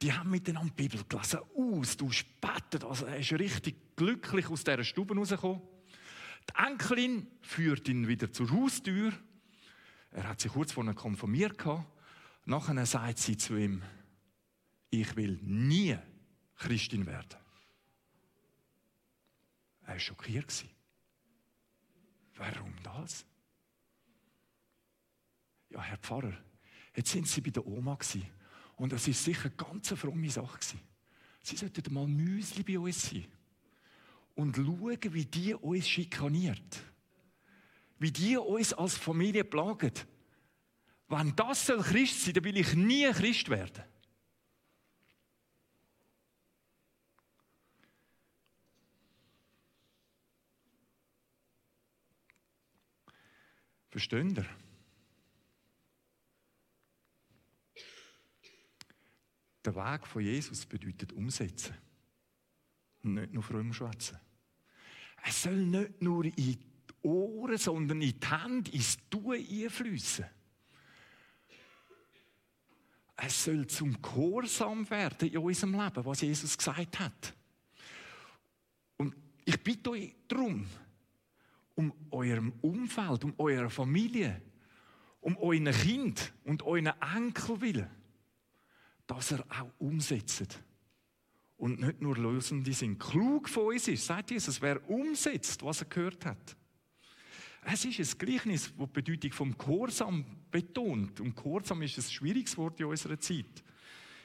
Die 0.00 0.10
haben 0.10 0.30
miteinander 0.30 0.72
die 0.74 0.88
Bibel 0.88 1.04
gelesen, 1.06 1.40
aus, 1.54 1.94
du 1.94 2.10
spettet. 2.10 2.84
Also 2.84 3.04
er 3.04 3.18
ist 3.18 3.30
richtig 3.32 3.96
glücklich 3.96 4.48
aus 4.48 4.64
dieser 4.64 4.82
Stube 4.82 5.14
rausgekommen. 5.14 5.60
Die 6.48 6.66
Enkelin 6.66 7.26
führt 7.42 7.86
ihn 7.90 8.08
wieder 8.08 8.32
zur 8.32 8.50
Haustür. 8.50 9.12
Er 10.12 10.26
hat 10.26 10.40
sich 10.40 10.52
kurz 10.52 10.72
vorher 10.72 10.94
konfirmiert. 10.94 11.62
Nachher 12.46 12.86
sagt 12.86 13.18
sie 13.18 13.36
zu 13.36 13.58
ihm, 13.58 13.82
ich 14.88 15.14
will 15.16 15.38
nie 15.42 15.98
Christin 16.56 17.04
werden. 17.04 17.36
Er 19.82 19.88
war 19.88 19.98
schockiert. 19.98 20.64
Warum 22.36 22.72
das? 22.82 23.26
Ja, 25.70 25.82
Herr 25.82 25.98
Pfarrer, 25.98 26.36
jetzt 26.94 27.10
sind 27.10 27.26
Sie 27.28 27.40
bei 27.40 27.50
der 27.50 27.66
Oma 27.66 27.96
und 28.76 28.92
das 28.92 29.06
ist 29.08 29.24
sicher 29.24 29.46
eine 29.46 29.54
ganz 29.54 29.88
fromme 29.90 30.28
Sache 30.28 30.58
Sie 31.42 31.56
sollten 31.56 31.94
mal 31.94 32.06
Müsli 32.06 32.62
bei 32.62 32.78
uns 32.78 33.08
sein 33.08 33.26
und 34.34 34.56
schauen, 34.56 35.14
wie 35.14 35.24
die 35.24 35.54
uns 35.54 35.88
schikaniert. 35.88 36.82
Wie 37.98 38.10
die 38.10 38.36
uns 38.36 38.72
als 38.72 38.96
Familie 38.96 39.44
plagen. 39.44 39.92
Wenn 41.08 41.34
das 41.36 41.66
soll 41.66 41.82
Christ 41.82 42.24
sein, 42.24 42.34
dann 42.34 42.44
will 42.44 42.56
ich 42.56 42.74
nie 42.74 43.10
Christ 43.12 43.48
werden. 43.48 43.84
Versteht 53.90 54.38
ihr? 54.38 54.59
Der 59.64 59.74
Weg 59.74 60.06
von 60.06 60.22
Jesus 60.22 60.64
bedeutet 60.64 61.12
umsetzen. 61.12 61.74
Nicht 63.02 63.32
nur 63.32 63.42
fromm 63.42 63.72
schwätzen. 63.72 64.18
Es 65.24 65.42
soll 65.42 65.66
nicht 65.66 66.00
nur 66.00 66.24
in 66.24 66.34
die 66.36 66.58
Ohren, 67.02 67.58
sondern 67.58 68.00
in 68.00 68.18
die 68.18 68.26
Hände, 68.26 68.70
ins 68.70 68.98
Tun 69.08 69.34
einfließen. 69.34 70.24
Es 73.16 73.44
soll 73.44 73.66
zum 73.66 74.00
Gehorsam 74.00 74.88
werden 74.88 75.28
in 75.28 75.38
unserem 75.38 75.72
Leben, 75.72 76.04
was 76.04 76.22
Jesus 76.22 76.56
gesagt 76.56 76.98
hat. 76.98 77.34
Und 78.96 79.14
ich 79.44 79.62
bitte 79.62 79.90
euch 79.90 80.14
darum, 80.26 80.66
um 81.74 81.92
eurem 82.10 82.52
Umfeld, 82.62 83.24
um 83.24 83.34
eurer 83.38 83.68
Familie, 83.68 84.40
um 85.20 85.36
euren 85.36 85.70
Kind 85.70 86.32
und 86.44 86.62
euren 86.62 86.92
Enkel 87.14 87.60
willen, 87.60 87.90
dass 89.10 89.32
er 89.32 89.44
auch 89.48 89.72
umsetzt. 89.78 90.60
Und 91.56 91.80
nicht 91.80 92.00
nur 92.00 92.16
Lösende 92.16 92.72
sind. 92.72 92.98
Klug 92.98 93.48
von 93.48 93.66
uns 93.66 93.88
ist, 93.88 94.06
sagt 94.06 94.30
Jesus, 94.30 94.62
wer 94.62 94.88
umsetzt, 94.88 95.62
was 95.62 95.82
er 95.82 95.88
gehört 95.88 96.24
hat. 96.24 96.56
Es 97.64 97.84
ist 97.84 97.98
ein 97.98 98.18
Gleichnis, 98.18 98.72
das 98.74 98.86
die 98.86 99.02
Bedeutung 99.02 99.32
vom 99.32 99.58
Gehorsam 99.58 100.24
betont. 100.50 101.20
Und 101.20 101.36
Gehorsam 101.36 101.82
ist 101.82 101.98
ein 101.98 102.04
schwieriges 102.04 102.56
Wort 102.56 102.80
in 102.80 102.86
unserer 102.86 103.18
Zeit. 103.18 103.64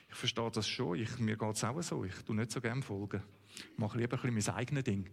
Ich 0.08 0.16
verstehe 0.16 0.52
das 0.52 0.68
schon. 0.68 1.00
Ich, 1.00 1.18
mir 1.18 1.36
geht 1.36 1.56
es 1.56 1.64
auch 1.64 1.82
so. 1.82 2.06
Ich 2.06 2.16
tue 2.24 2.36
nicht 2.36 2.52
so 2.52 2.62
gerne 2.62 2.82
folgen. 2.82 3.22
Ich 3.56 3.78
mache 3.78 3.98
lieber 3.98 4.16
ein 4.24 4.34
bisschen 4.34 4.54
mein 4.54 4.62
eigenes 4.62 4.84
Ding. 4.84 5.10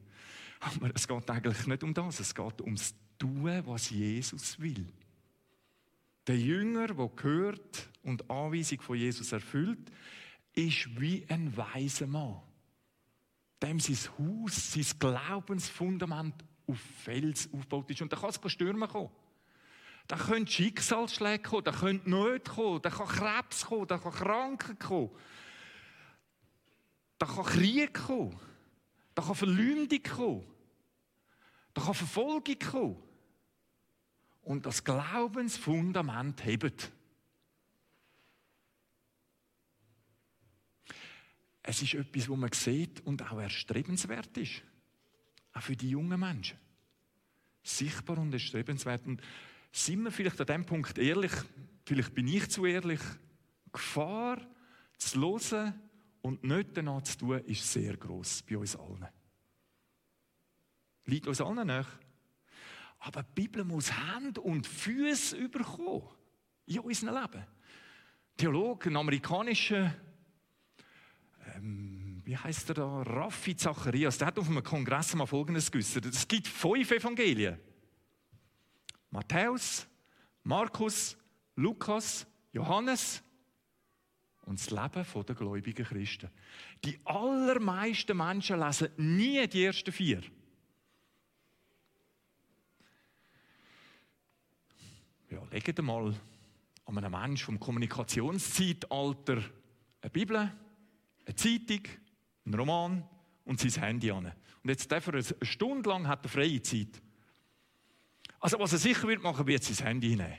Aber 0.60 0.90
es 0.94 1.08
geht 1.08 1.30
eigentlich 1.30 1.66
nicht 1.66 1.82
um 1.82 1.94
das. 1.94 2.20
Es 2.20 2.34
geht 2.34 2.60
ums 2.60 2.94
Tun, 3.18 3.62
was 3.64 3.90
Jesus 3.90 4.60
will. 4.60 4.86
Der 6.26 6.38
Jünger, 6.38 6.88
der 6.88 7.08
gehört 7.08 7.90
und 8.02 8.30
Anweisung 8.30 8.80
von 8.80 8.96
Jesus 8.96 9.32
erfüllt, 9.32 9.90
ist 10.54 11.00
wie 11.00 11.26
ein 11.28 11.56
weiser 11.56 12.06
Mann, 12.06 12.40
dem 13.62 13.80
sein 13.80 13.98
Haus, 14.18 14.72
sein 14.72 14.86
Glaubensfundament 14.98 16.34
auf 16.66 16.78
Fels 17.04 17.48
aufgebaut 17.52 17.90
ist. 17.90 18.02
Und 18.02 18.12
da 18.12 18.16
kann 18.16 18.30
es 18.30 18.52
Stürme 18.52 18.86
kommen. 18.86 19.10
Da 20.08 20.16
können 20.16 20.46
Schicksalsschläge 20.46 21.42
kommen, 21.42 21.64
da 21.64 21.72
können 21.72 22.02
Nöte 22.04 22.50
kommen, 22.50 22.82
da 22.82 22.90
kann 22.90 23.06
Krebs 23.06 23.66
kommen, 23.66 23.86
da 23.86 23.98
kann 23.98 24.12
Krankheit 24.12 24.80
kommen, 24.80 25.10
da 27.18 27.26
kann 27.26 27.44
Krieg 27.44 27.94
kommen, 27.94 28.38
da 29.14 29.22
kann 29.22 29.34
Verleumdung 29.34 30.02
kommen, 30.02 30.44
da 31.72 31.82
kann 31.82 31.94
Verfolgung 31.94 32.58
kommen. 32.58 33.11
Und 34.42 34.66
das 34.66 34.84
Glaubensfundament 34.84 36.44
hebt. 36.44 36.92
Es 41.62 41.80
ist 41.80 41.94
etwas, 41.94 42.28
wo 42.28 42.36
man 42.36 42.52
sieht 42.52 43.00
und 43.06 43.22
auch 43.22 43.38
erstrebenswert 43.38 44.36
ist. 44.36 44.62
Auch 45.52 45.62
für 45.62 45.76
die 45.76 45.90
jungen 45.90 46.18
Menschen. 46.18 46.58
Sichtbar 47.62 48.18
und 48.18 48.32
erstrebenswert. 48.32 49.06
Und 49.06 49.22
sind 49.70 50.02
wir 50.02 50.10
vielleicht 50.10 50.40
an 50.40 50.46
dem 50.46 50.66
Punkt 50.66 50.98
ehrlich, 50.98 51.32
vielleicht 51.84 52.14
bin 52.14 52.26
ich 52.26 52.48
zu 52.50 52.66
ehrlich, 52.66 53.00
Gefahr 53.72 54.40
zu 54.98 55.20
hören 55.20 55.80
und 56.20 56.44
nicht 56.44 56.76
danach 56.76 57.02
zu 57.02 57.18
tun, 57.18 57.38
ist 57.40 57.70
sehr 57.70 57.96
groß 57.96 58.42
bei 58.42 58.58
uns 58.58 58.76
allen. 58.76 59.08
Liegt 61.04 61.26
uns 61.26 61.40
allen 61.40 61.66
nach. 61.66 61.88
Aber 63.04 63.22
die 63.22 63.32
Bibel 63.34 63.64
muss 63.64 63.92
Hand 63.92 64.38
und 64.38 64.66
Füße 64.66 65.36
überkommen 65.36 66.02
in 66.66 66.80
unserem 66.80 67.14
Leben. 67.14 67.46
Theologe, 68.36 68.90
ein 68.90 68.96
amerikanischer 68.96 69.94
ähm, 71.56 72.22
wie 72.24 72.36
heißt 72.36 72.70
er 72.70 72.74
da? 72.74 73.02
Raffi 73.02 73.56
Zacharias, 73.56 74.18
der 74.18 74.28
hat 74.28 74.38
auf 74.38 74.48
einem 74.48 74.62
Kongress 74.62 75.14
mal 75.14 75.26
Folgendes 75.26 75.70
geäußert. 75.70 76.06
Es 76.06 76.26
gibt 76.26 76.46
fünf 76.46 76.90
Evangelien. 76.90 77.58
Matthäus, 79.10 79.86
Markus, 80.44 81.16
Lukas, 81.56 82.26
Johannes 82.52 83.22
und 84.42 84.58
das 84.58 84.70
Leben 84.70 85.24
der 85.26 85.34
gläubigen 85.34 85.84
Christen. 85.84 86.30
Die 86.84 86.98
allermeisten 87.04 88.16
Menschen 88.16 88.60
lesen 88.60 88.88
nie 88.96 89.46
die 89.46 89.64
ersten 89.64 89.92
vier. 89.92 90.22
Ja, 95.32 95.42
legt 95.50 95.80
mal 95.80 96.14
an 96.84 96.98
einem 96.98 97.10
Menschen 97.10 97.46
vom 97.46 97.58
Kommunikationszeitalter 97.58 99.42
eine 100.02 100.10
Bibel 100.10 100.36
eine 100.36 101.34
Zeitung, 101.36 101.80
einen 102.44 102.54
Roman 102.54 103.08
und 103.46 103.58
sein 103.58 103.82
Handy 103.82 104.10
an. 104.10 104.26
Und 104.26 104.68
jetzt 104.68 104.92
darf 104.92 105.06
er 105.06 105.14
eine 105.14 105.24
Stunde 105.40 105.88
lang 105.88 106.06
hat 106.06 106.26
er 106.26 106.28
freie 106.28 106.60
Zeit. 106.60 107.00
Also 108.40 108.58
was 108.58 108.74
er 108.74 108.78
sicher 108.78 109.08
wird 109.08 109.22
machen, 109.22 109.46
wird 109.46 109.64
sein 109.64 109.86
Handy 109.86 110.16
nehmen. 110.16 110.36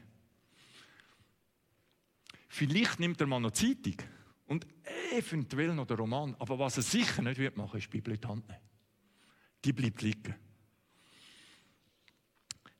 Vielleicht 2.47 2.99
nimmt 2.99 3.19
er 3.19 3.25
mal 3.25 3.39
noch 3.39 3.49
Zeitung 3.49 3.95
und 4.45 4.67
eventuell 5.11 5.73
noch 5.73 5.87
den 5.87 5.97
Roman. 5.97 6.35
Aber 6.37 6.59
was 6.59 6.77
er 6.77 6.83
sicher 6.83 7.23
nicht 7.23 7.39
wird 7.39 7.57
machen, 7.57 7.79
ist 7.79 7.85
die 7.85 7.97
Bibel 7.97 8.13
in 8.13 8.21
die 8.21 8.27
Hand 8.27 8.47
nehmen. 8.47 8.61
Die 9.65 9.73
bleibt 9.73 10.03
liegen. 10.03 10.35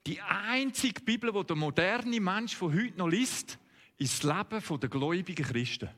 Die 0.05 0.21
einzige 0.21 1.01
Bibel, 1.01 1.31
die 1.31 1.43
der 1.45 1.55
moderne 1.55 2.19
Mensch 2.19 2.55
von 2.55 2.73
heute 2.73 2.97
noch 2.97 3.07
liest, 3.07 3.57
ist 3.97 4.23
das 4.23 4.51
Leben 4.51 4.79
der 4.79 4.89
gläubigen 4.89 5.45
Christen. 5.45 5.89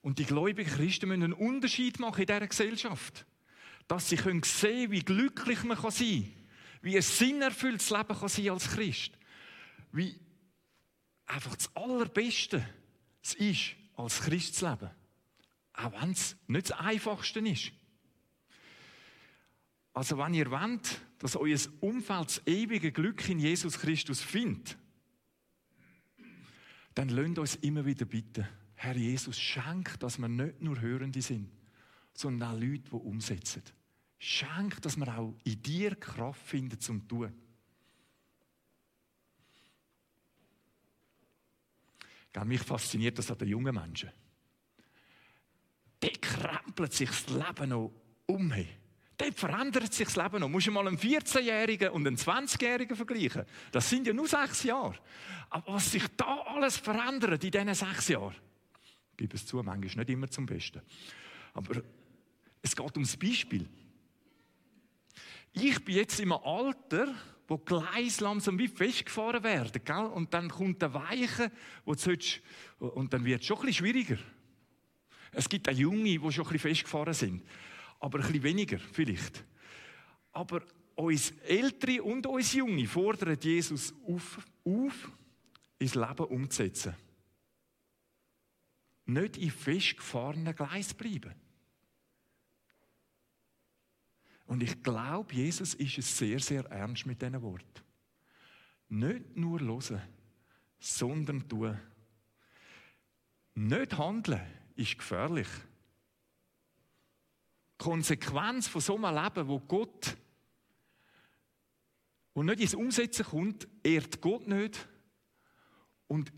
Und 0.00 0.18
die 0.18 0.24
gläubigen 0.24 0.70
Christen 0.70 1.08
müssen 1.08 1.24
einen 1.24 1.32
Unterschied 1.32 1.98
machen 1.98 2.20
in 2.20 2.26
dieser 2.26 2.46
Gesellschaft. 2.46 3.26
Dass 3.88 4.08
sie 4.08 4.16
können 4.16 4.42
sehen 4.42 4.90
wie 4.90 5.00
glücklich 5.00 5.64
man 5.64 5.76
sein 5.76 6.22
kann. 6.22 6.32
Wie 6.82 6.96
ein 6.96 7.02
sinnerfülltes 7.02 7.90
Leben 7.90 8.16
kann 8.16 8.28
sein 8.28 8.50
als 8.50 8.70
Christ. 8.70 9.12
Wie 9.92 10.18
einfach 11.26 11.56
das 11.56 11.74
Allerbeste 11.74 12.66
es 13.22 13.34
ist, 13.34 13.72
als 13.96 14.20
Christ 14.22 14.54
zu 14.54 14.68
leben. 14.68 14.90
Auch 15.74 16.00
wenn 16.00 16.12
es 16.12 16.36
nicht 16.46 16.70
das 16.70 16.78
Einfachste 16.78 17.40
ist. 17.40 17.72
Also 19.96 20.18
wenn 20.18 20.34
ihr 20.34 20.50
wollt, 20.50 21.00
dass 21.18 21.36
euer 21.36 21.58
Umfeld 21.80 22.26
das 22.26 22.46
ewige 22.46 22.92
Glück 22.92 23.26
in 23.30 23.38
Jesus 23.38 23.78
Christus 23.78 24.20
findet, 24.20 24.76
dann 26.94 27.08
lasst 27.08 27.38
uns 27.38 27.54
immer 27.56 27.82
wieder 27.86 28.04
bitten, 28.04 28.46
Herr 28.74 28.94
Jesus, 28.94 29.40
schenk, 29.40 29.98
dass 30.00 30.18
wir 30.18 30.28
nicht 30.28 30.60
nur 30.60 30.78
Hörende 30.82 31.22
sind, 31.22 31.50
sondern 32.12 32.50
auch 32.50 32.60
Leute, 32.60 32.90
die 32.90 32.90
umsetzen. 32.90 33.62
Schenk, 34.18 34.82
dass 34.82 34.98
wir 34.98 35.18
auch 35.18 35.34
in 35.44 35.62
dir 35.62 35.94
Kraft 35.96 36.42
finden 36.42 36.78
zum 36.78 37.08
Tun. 37.08 37.32
Mich 42.44 42.60
fasziniert 42.60 43.18
das 43.18 43.30
an 43.30 43.38
den 43.38 43.48
jungen 43.48 43.74
Menschen. 43.74 44.10
Der 46.02 46.12
krempelt 46.12 46.92
sich 46.92 47.08
das 47.08 47.28
Leben 47.28 47.70
noch 47.70 47.92
um. 48.26 48.52
Verändert 49.36 49.92
sich 49.92 50.06
das 50.06 50.16
Leben 50.16 50.40
noch. 50.40 50.48
Muss 50.48 50.64
du 50.64 50.70
mal 50.70 50.88
einen 50.88 50.96
14-Jährigen 50.96 51.90
und 51.90 52.06
einen 52.06 52.16
20-Jährigen 52.16 52.96
vergleichen. 52.96 53.44
Das 53.70 53.90
sind 53.90 54.06
ja 54.06 54.14
nur 54.14 54.26
sechs 54.26 54.62
Jahre. 54.62 54.98
Aber 55.50 55.74
was 55.74 55.92
sich 55.92 56.04
da 56.16 56.38
alles 56.46 56.78
verändert 56.78 57.44
in 57.44 57.50
diesen 57.50 57.74
sechs 57.74 58.08
Jahren, 58.08 58.34
gebe 59.14 59.36
es 59.36 59.44
zu, 59.44 59.62
manchmal 59.62 60.04
nicht 60.04 60.10
immer 60.10 60.30
zum 60.30 60.46
Besten. 60.46 60.80
Aber 61.52 61.82
es 62.62 62.74
geht 62.74 62.96
ums 62.96 63.14
Beispiel. 63.14 63.68
ich 65.52 65.84
bin 65.84 65.96
jetzt 65.96 66.18
im 66.18 66.32
Alter, 66.32 67.14
wo 67.46 67.58
Gleis 67.58 68.20
langsam 68.20 68.58
wie 68.58 68.68
festgefahren 68.68 69.44
werden, 69.44 69.82
gell? 69.84 70.06
Und 70.14 70.32
dann 70.32 70.48
kommt 70.48 70.80
der 70.80 70.94
Weiche, 70.94 71.52
wo 71.84 71.94
du 71.94 72.16
und 72.78 73.12
dann 73.12 73.22
wird 73.22 73.42
es 73.42 73.46
schon 73.46 73.58
ein 73.58 73.66
bisschen 73.66 73.86
schwieriger. 73.86 74.18
Es 75.32 75.46
gibt 75.46 75.68
auch 75.68 75.74
Junge, 75.74 76.04
die 76.04 76.32
schon 76.32 76.46
ein 76.46 76.52
bisschen 76.52 76.58
festgefahren 76.58 77.12
sind, 77.12 77.42
aber 78.00 78.18
ein 78.18 78.26
bisschen 78.26 78.42
weniger 78.42 78.78
vielleicht. 78.78 79.44
Aber 80.32 80.62
uns 80.94 81.30
Ältere 81.44 82.02
und 82.02 82.26
uns 82.26 82.52
Junge 82.52 82.86
fordern 82.86 83.38
Jesus 83.40 83.94
auf, 84.06 84.38
auf 84.64 85.10
ins 85.78 85.94
Leben 85.94 86.26
umzusetzen. 86.26 86.94
Nicht 89.06 89.36
in 89.36 89.50
festgefahrenen 89.50 90.54
Gleis 90.54 90.94
bleiben. 90.94 91.34
Und 94.46 94.62
ich 94.62 94.82
glaube, 94.82 95.34
Jesus 95.34 95.74
ist 95.74 95.98
es 95.98 96.16
sehr, 96.16 96.38
sehr 96.40 96.64
ernst 96.66 97.06
mit 97.06 97.20
diesen 97.20 97.42
Worten. 97.42 97.82
Nicht 98.88 99.36
nur 99.36 99.60
hören, 99.60 100.02
sondern 100.78 101.48
tun. 101.48 101.78
Nicht 103.54 103.98
handeln 103.98 104.40
ist 104.76 104.98
gefährlich. 104.98 105.48
Konsequenz 107.78 108.68
von 108.68 108.80
so 108.80 108.96
einem 108.96 109.22
Leben, 109.22 109.48
wo 109.48 109.60
Gott 109.60 110.16
wo 112.34 112.42
nicht 112.42 112.60
ins 112.60 112.74
Umsetzen 112.74 113.24
kommt, 113.24 113.66
ehrt 113.82 114.20
Gott 114.20 114.46
nicht 114.46 114.86
und 116.06 116.30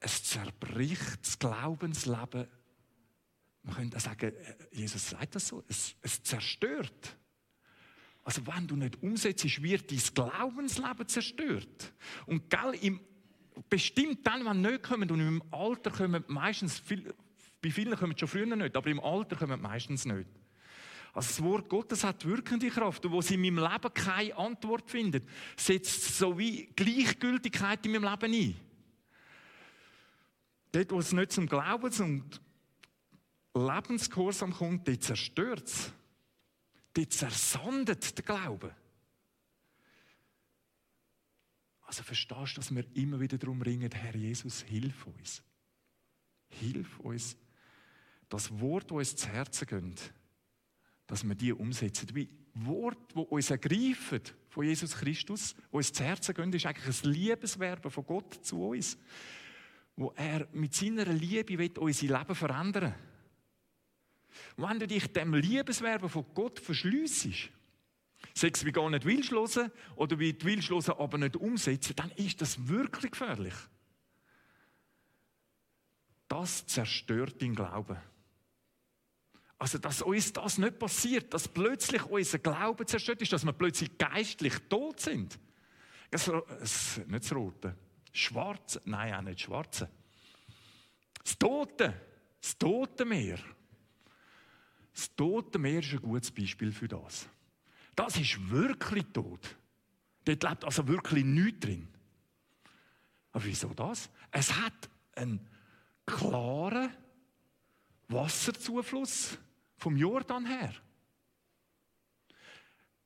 es 0.00 0.24
zerbricht 0.24 1.24
das 1.24 1.38
Glaubensleben 1.38 2.48
man 3.62 3.74
könnte 3.74 3.96
auch 3.96 4.00
sagen, 4.00 4.32
Jesus 4.72 5.10
sagt 5.10 5.34
das 5.34 5.48
so, 5.48 5.62
es, 5.68 5.94
es 6.02 6.22
zerstört. 6.22 7.16
Also 8.22 8.46
wenn 8.46 8.66
du 8.66 8.76
nicht 8.76 9.02
umsetzt, 9.02 9.62
wird 9.62 9.90
dein 9.90 9.98
Glaubensleben 10.14 11.08
zerstört. 11.08 11.92
Und 12.26 12.48
gell, 12.48 12.74
im, 12.82 13.00
bestimmt 13.68 14.26
dann, 14.26 14.44
wenn 14.44 14.60
nicht 14.60 14.82
kommen, 14.82 15.10
und 15.10 15.20
im 15.20 15.42
Alter 15.50 15.90
kommen 15.90 16.24
meistens, 16.28 16.78
viel, 16.78 17.14
bei 17.60 17.70
vielen 17.70 17.96
kommen 17.96 18.16
schon 18.16 18.28
früher 18.28 18.46
nicht, 18.46 18.76
aber 18.76 18.90
im 18.90 19.00
Alter 19.00 19.36
kommen 19.36 19.60
meistens 19.60 20.06
nicht. 20.06 20.28
Also 21.12 21.28
das 21.28 21.42
Wort 21.42 21.68
Gottes 21.68 22.04
hat 22.04 22.24
wirkende 22.24 22.70
Kraft. 22.70 23.04
Und 23.04 23.12
wo 23.12 23.20
sie 23.20 23.34
in 23.34 23.40
meinem 23.40 23.58
Leben 23.58 23.94
keine 23.94 24.36
Antwort 24.36 24.90
findet, 24.90 25.28
setzt 25.56 26.16
so 26.16 26.38
wie 26.38 26.66
Gleichgültigkeit 26.76 27.84
in 27.84 27.92
meinem 27.92 28.04
Leben 28.04 28.32
ein. 28.32 28.56
Dort, 30.72 30.92
wo 30.92 31.00
es 31.00 31.12
nicht 31.12 31.32
zum 31.32 31.46
Glauben 31.46 31.92
und 32.00 32.40
Lebensgehorsam 33.54 34.52
kommt, 34.52 34.86
die 34.86 34.98
zerstört 34.98 35.66
es. 35.66 35.92
Die 36.96 37.08
zersandet 37.08 38.16
den 38.18 38.24
Glauben. 38.24 38.70
Also 41.82 42.04
verstehst 42.04 42.56
du, 42.56 42.60
dass 42.60 42.74
wir 42.74 42.84
immer 42.94 43.18
wieder 43.18 43.36
darum 43.36 43.62
ringen, 43.62 43.90
Herr 43.90 44.14
Jesus, 44.14 44.62
hilf 44.62 45.06
uns. 45.06 45.42
Hilf 46.48 47.00
uns, 47.00 47.36
das 48.30 48.58
Wort, 48.60 48.90
das 48.90 48.96
uns 48.96 49.16
zu 49.16 49.28
Herzen 49.28 49.66
geht, 49.66 50.14
dass 51.06 51.24
wir 51.24 51.34
die 51.34 51.52
umsetzen. 51.52 52.08
Wie 52.14 52.30
Wort, 52.54 52.98
das 53.14 53.24
uns 53.24 53.50
ergreifen 53.50 54.22
von 54.48 54.64
Jesus 54.64 54.96
Christus, 54.96 55.54
das 55.54 55.72
uns 55.72 55.92
zu 55.92 56.04
Herzen 56.04 56.34
geht, 56.34 56.54
ist 56.54 56.66
eigentlich 56.66 57.04
ein 57.04 57.10
Liebeswerben 57.10 57.90
von 57.90 58.06
Gott 58.06 58.34
zu 58.42 58.68
uns, 58.68 58.96
wo 59.96 60.12
er 60.16 60.48
mit 60.52 60.74
seiner 60.74 61.04
Liebe 61.06 61.58
will, 61.58 61.78
unser 61.78 62.18
Leben 62.18 62.34
verändern 62.34 62.94
will. 64.56 64.66
Wenn 64.68 64.78
du 64.78 64.86
dich 64.86 65.12
dem 65.12 65.34
Liebeswerben 65.34 66.08
von 66.08 66.24
Gott 66.32 66.60
verschliessest, 66.60 67.50
sagst 68.32 68.64
wie 68.64 68.72
gar 68.72 68.88
nicht 68.90 69.04
willst 69.04 69.32
hören, 69.32 69.72
oder 69.96 70.18
wie 70.18 70.32
du 70.32 70.46
willst 70.46 70.70
hören, 70.70 70.94
aber 70.98 71.18
nicht 71.18 71.36
umsetzen, 71.36 71.96
dann 71.96 72.10
ist 72.12 72.40
das 72.40 72.68
wirklich 72.68 73.10
gefährlich. 73.10 73.54
Das 76.28 76.64
zerstört 76.66 77.42
deinen 77.42 77.56
Glauben. 77.56 77.96
Also, 79.60 79.76
dass 79.76 80.00
uns 80.00 80.32
das 80.32 80.56
nicht 80.56 80.78
passiert, 80.78 81.34
dass 81.34 81.46
plötzlich 81.46 82.02
unser 82.06 82.38
Glauben 82.38 82.86
zerstört 82.86 83.20
ist, 83.20 83.30
dass 83.30 83.44
wir 83.44 83.52
plötzlich 83.52 83.98
geistlich 83.98 84.54
tot 84.70 84.98
sind. 85.00 85.38
Das, 86.10 86.24
das, 86.24 86.98
nicht 87.06 87.24
das 87.24 87.34
Rote. 87.34 87.76
Schwarze. 88.10 88.80
Nein, 88.86 89.14
auch 89.14 89.20
nicht 89.20 89.42
Schwarze. 89.42 89.90
Das 91.22 91.38
Tote. 91.38 91.92
Das 92.40 92.56
Tote 92.56 93.04
Meer. 93.04 93.38
Das 94.94 95.14
Tote 95.14 95.58
Meer 95.58 95.80
ist 95.80 95.92
ein 95.92 96.00
gutes 96.00 96.30
Beispiel 96.30 96.72
für 96.72 96.88
das. 96.88 97.28
Das 97.94 98.16
ist 98.16 98.48
wirklich 98.48 99.04
tot. 99.12 99.58
Dort 100.24 100.42
lebt 100.42 100.64
also 100.64 100.88
wirklich 100.88 101.22
nichts 101.22 101.60
drin. 101.60 101.86
Aber 103.30 103.44
wieso 103.44 103.74
das? 103.74 104.08
Es 104.30 104.56
hat 104.56 104.88
einen 105.14 105.46
klaren 106.06 106.96
Wasserzufluss 108.08 109.36
vom 109.80 109.96
Jordan 109.96 110.46
her. 110.46 110.72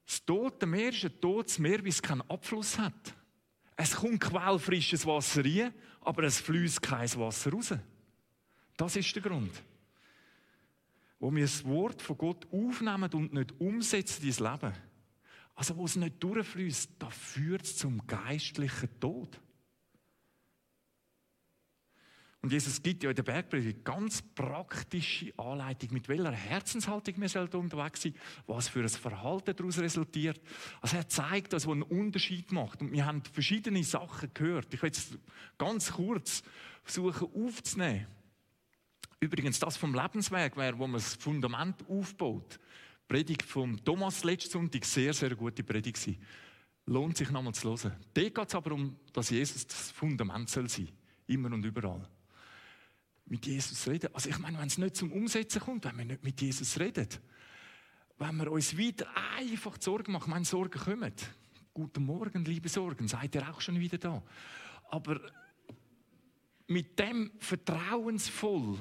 Das 0.07 0.25
Tote 0.25 0.67
Meer 0.67 0.91
ist 0.91 1.05
ein 1.05 1.21
totes 1.21 1.59
Meer, 1.59 1.81
weil 1.81 1.89
es 1.89 2.03
keinen 2.03 2.29
Abfluss 2.29 2.79
hat. 2.79 3.15
Es 3.77 3.97
kommt 3.97 4.21
quellfrisches 4.21 5.07
Wasser 5.07 5.45
rein, 5.45 5.73
aber 6.03 6.25
es 6.25 6.41
fließt 6.41 6.83
kein 6.83 7.09
Wasser 7.17 7.53
raus. 7.53 7.75
Das 8.77 8.97
ist 8.97 9.15
der 9.15 9.23
Grund 9.23 9.53
wo 11.25 11.35
wir 11.35 11.45
das 11.45 11.65
Wort 11.65 12.03
von 12.03 12.19
Gott 12.19 12.47
aufnehmen 12.53 13.11
und 13.15 13.33
nicht 13.33 13.59
umsetzen 13.59 14.25
in 14.25 14.29
das 14.29 14.41
Leben, 14.41 14.75
also 15.55 15.75
wo 15.75 15.87
es 15.87 15.97
nicht 15.97 16.23
durchfließt, 16.23 16.91
da 16.99 17.09
führt 17.09 17.63
es 17.63 17.79
zum 17.79 18.07
geistlichen 18.07 19.01
Tod. 19.01 19.41
Und 22.45 22.53
Jesus 22.53 22.83
gibt 22.83 23.03
ja 23.03 23.09
in 23.09 23.17
der 23.17 23.23
Bergpredigt 23.23 23.83
ganz 23.87 24.21
praktische 24.21 25.33
Anleitung, 25.39 25.95
mit 25.95 26.11
welcher 26.11 26.31
Herzenshaltung 26.31 27.15
wir 27.17 27.55
unterwegs 27.55 28.03
sind, 28.03 28.19
was 28.47 28.69
für 28.69 28.81
ein 28.81 28.89
Verhalten 28.91 29.57
daraus 29.57 29.79
resultiert. 29.79 30.43
Also 30.83 30.99
er 30.99 31.09
zeigt 31.09 31.55
das, 31.55 31.67
was 31.67 31.73
einen 31.73 31.85
Unterschied 31.85 32.53
macht. 32.53 32.83
Und 32.83 32.93
wir 32.93 33.07
haben 33.07 33.23
verschiedene 33.33 33.83
Sachen 33.83 34.29
gehört. 34.35 34.75
Ich 34.75 34.83
will 34.83 34.89
jetzt 34.89 35.17
ganz 35.57 35.91
kurz 35.93 36.43
versuchen 36.83 37.29
aufzunehmen. 37.35 38.09
Übrigens, 39.21 39.59
das 39.59 39.79
vom 39.79 39.95
Lebensweg 39.95 40.55
wäre, 40.59 40.79
wo 40.79 40.87
man 40.87 41.01
das 41.01 41.15
Fundament 41.15 41.77
aufbaut. 41.89 42.59
Die 42.61 43.15
Predigt 43.15 43.45
von 43.45 43.83
Thomas 43.83 44.23
letzten 44.23 44.51
Sonntag, 44.51 44.85
sehr, 44.85 45.15
sehr 45.15 45.35
gute 45.35 45.65
Predigt 45.65 45.99
gewesen. 45.99 46.23
Lohnt 46.85 47.17
sich 47.17 47.31
nochmal 47.31 47.55
zu 47.55 47.71
hören. 47.71 47.97
Dort 48.13 48.35
geht 48.35 48.49
es 48.49 48.55
aber 48.55 48.73
um, 48.73 48.99
dass 49.15 49.31
Jesus 49.31 49.67
das 49.67 49.93
Fundament 49.93 50.51
soll 50.51 50.69
sein. 50.69 50.91
Immer 51.27 51.51
und 51.51 51.65
überall. 51.65 52.07
Mit 53.27 53.47
Jesus 53.47 53.87
reden. 53.89 54.11
Also 54.13 54.29
ich 54.29 54.39
meine, 54.39 54.59
wenn 54.59 54.67
es 54.67 54.79
nicht 54.79 54.97
zum 54.97 55.13
Umsetzen 55.13 55.61
kommt, 55.61 55.85
wenn 55.85 55.97
wir 55.97 56.05
nicht 56.05 56.25
mit 56.25 56.41
Jesus 56.41 56.79
reden, 56.79 57.09
wenn 58.19 58.37
wir 58.37 58.51
uns 58.51 58.77
wieder 58.77 59.07
einfach 59.37 59.77
Sorgen 59.81 60.13
machen, 60.13 60.33
wenn 60.33 60.45
Sorgen 60.45 60.79
kommen. 60.79 61.15
Guten 61.73 62.05
Morgen, 62.05 62.45
liebe 62.45 62.69
Sorgen, 62.69 63.09
seid 63.09 63.35
ihr 63.35 63.49
auch 63.49 63.61
schon 63.61 63.81
wieder 63.81 63.99
da. 63.99 64.23
Aber 64.91 65.21
mit 66.67 66.99
dem 66.99 67.33
vertrauensvoll 67.39 68.79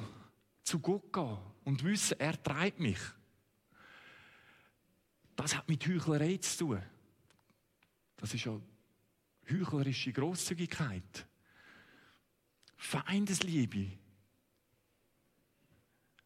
zu 0.63 0.79
Gott 0.79 1.11
gehen 1.11 1.37
und 1.63 1.83
wissen, 1.83 2.19
er 2.19 2.41
treibt 2.41 2.79
mich. 2.79 2.99
Das 5.35 5.55
hat 5.55 5.67
mit 5.67 5.85
Heuchlerei 5.87 6.37
zu 6.37 6.65
tun. 6.65 6.83
Das 8.17 8.33
ist 8.33 8.45
ja 8.45 8.59
heuchlerische 9.49 10.13
Grosszügigkeit. 10.13 11.25
Feindesliebe. 12.77 13.97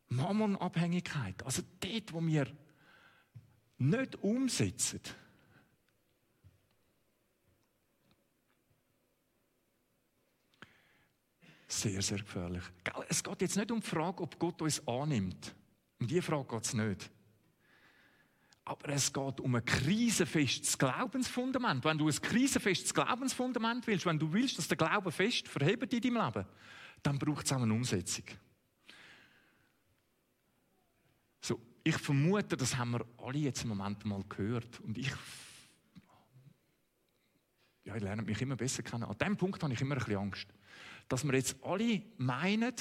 Mammonabhängigkeit. 0.10 1.43
Also 1.43 1.63
dort, 1.80 2.13
wo 2.13 2.26
wir 2.26 2.48
nicht 3.78 4.15
umsetzen, 4.24 5.02
Sehr, 11.70 12.02
sehr 12.02 12.20
gefährlich. 12.20 12.63
Es 13.10 13.22
geht 13.22 13.41
jetzt 13.41 13.58
nicht 13.58 13.72
um 13.72 13.82
die 13.82 13.86
Frage, 13.86 14.24
ob 14.24 14.39
Gott 14.39 14.62
uns 14.62 14.86
annimmt. 14.88 15.54
Um 16.00 16.08
diese 16.08 16.22
Frage 16.22 16.48
geht 16.48 16.63
es 16.63 16.74
nicht. 16.74 17.12
Aber 18.63 18.89
es 18.89 19.12
geht 19.12 19.39
um 19.41 19.56
ein 19.56 19.65
krisenfestes 19.65 20.78
Glaubensfundament. 20.78 21.84
Wenn 21.84 21.98
du 21.98 22.08
ein 22.08 22.22
krisenfestes 22.22 22.93
Glaubensfundament 22.93 23.86
willst, 23.86 24.06
wenn 24.06 24.20
du 24.20 24.32
willst, 24.32 24.58
dass 24.58 24.67
der 24.67 24.78
Glaube 24.78 25.12
fest 25.12 25.48
verhebt 25.48 25.93
in 25.93 26.02
deinem 26.02 26.26
Leben, 26.26 26.46
dann 27.04 27.20
braucht 27.20 27.46
es 27.46 27.52
auch 27.52 27.62
eine 27.62 27.74
Umsetzung. 27.74 28.26
So, 31.41 31.60
ich 31.89 31.97
vermute, 31.97 32.58
das 32.58 32.78
haben 32.78 32.91
wir 32.91 33.06
alle 33.17 33.39
jetzt 33.39 33.63
im 33.63 33.69
Moment 33.69 34.06
mal 34.06 34.23
gehört. 34.28 34.80
Und 34.82 34.97
ich, 34.97 35.12
ja, 37.84 37.95
ich 37.95 38.02
lerne 38.02 38.21
mich 38.21 38.41
immer 38.41 38.56
besser 38.56 38.84
kennen. 38.84 39.04
An 39.04 39.17
diesem 39.17 39.38
Punkt 39.38 39.62
habe 39.63 39.73
ich 39.73 39.82
immer 39.82 39.95
ein 39.95 40.00
bisschen 40.00 40.17
Angst 40.17 40.47
dass 41.08 41.23
wir 41.23 41.34
jetzt 41.34 41.56
alle 41.63 42.02
meinen, 42.17 42.73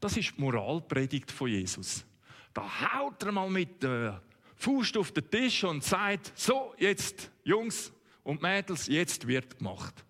das 0.00 0.16
ist 0.16 0.36
die 0.36 0.40
Moralpredigt 0.40 1.30
von 1.30 1.48
Jesus. 1.48 2.04
Da 2.52 2.62
haut 2.80 3.22
er 3.22 3.32
mal 3.32 3.50
mit 3.50 3.82
der 3.82 4.22
Faust 4.54 4.96
auf 4.96 5.12
den 5.12 5.30
Tisch 5.30 5.64
und 5.64 5.84
sagt, 5.84 6.32
so, 6.34 6.74
jetzt, 6.78 7.30
Jungs 7.44 7.92
und 8.22 8.40
Mädels, 8.40 8.86
jetzt 8.86 9.26
wird 9.26 9.58
gemacht. 9.58 10.04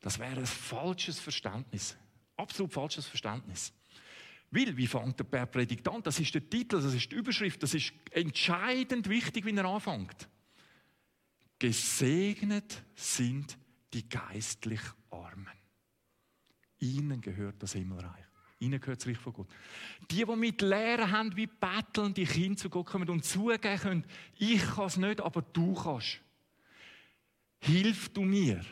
Das 0.00 0.18
wäre 0.18 0.40
ein 0.40 0.46
falsches 0.46 1.18
Verständnis. 1.18 1.96
Absolut 2.36 2.72
falsches 2.72 3.06
Verständnis. 3.06 3.72
Weil, 4.50 4.76
wie 4.76 4.86
fängt 4.86 5.18
der 5.18 5.24
Bergpredigt 5.24 5.86
an? 5.88 6.02
Das 6.02 6.20
ist 6.20 6.34
der 6.34 6.48
Titel, 6.48 6.80
das 6.80 6.94
ist 6.94 7.10
die 7.10 7.16
Überschrift, 7.16 7.62
das 7.62 7.74
ist 7.74 7.92
entscheidend 8.10 9.08
wichtig, 9.08 9.44
wie 9.44 9.56
er 9.56 9.64
anfängt. 9.64 10.28
Gesegnet 11.58 12.84
sind 12.94 13.58
die 13.92 14.08
geistlich 14.08 14.80
Armen. 15.10 15.48
Ihnen 16.78 17.20
gehört 17.20 17.62
das 17.62 17.72
Himmelreich. 17.72 18.24
Ihnen 18.58 18.80
gehört 18.80 19.00
das 19.00 19.08
Reich 19.08 19.18
von 19.18 19.32
Gott. 19.32 19.48
Die, 20.10 20.24
die 20.24 20.36
mit 20.36 20.62
Lehren 20.62 21.10
haben, 21.10 21.36
wie 21.36 21.46
betteln, 21.46 22.14
die 22.14 22.24
Kinder 22.24 22.56
zu 22.56 22.70
Gott 22.70 22.86
kommen 22.86 23.08
und 23.08 23.24
zugeben 23.24 23.78
können, 23.78 24.04
ich 24.38 24.62
kann 24.62 24.86
es 24.86 24.96
nicht, 24.96 25.20
aber 25.20 25.42
du 25.42 25.74
kannst. 25.74 26.20
Hilf 27.58 28.08
du 28.10 28.22
mir. 28.22 28.64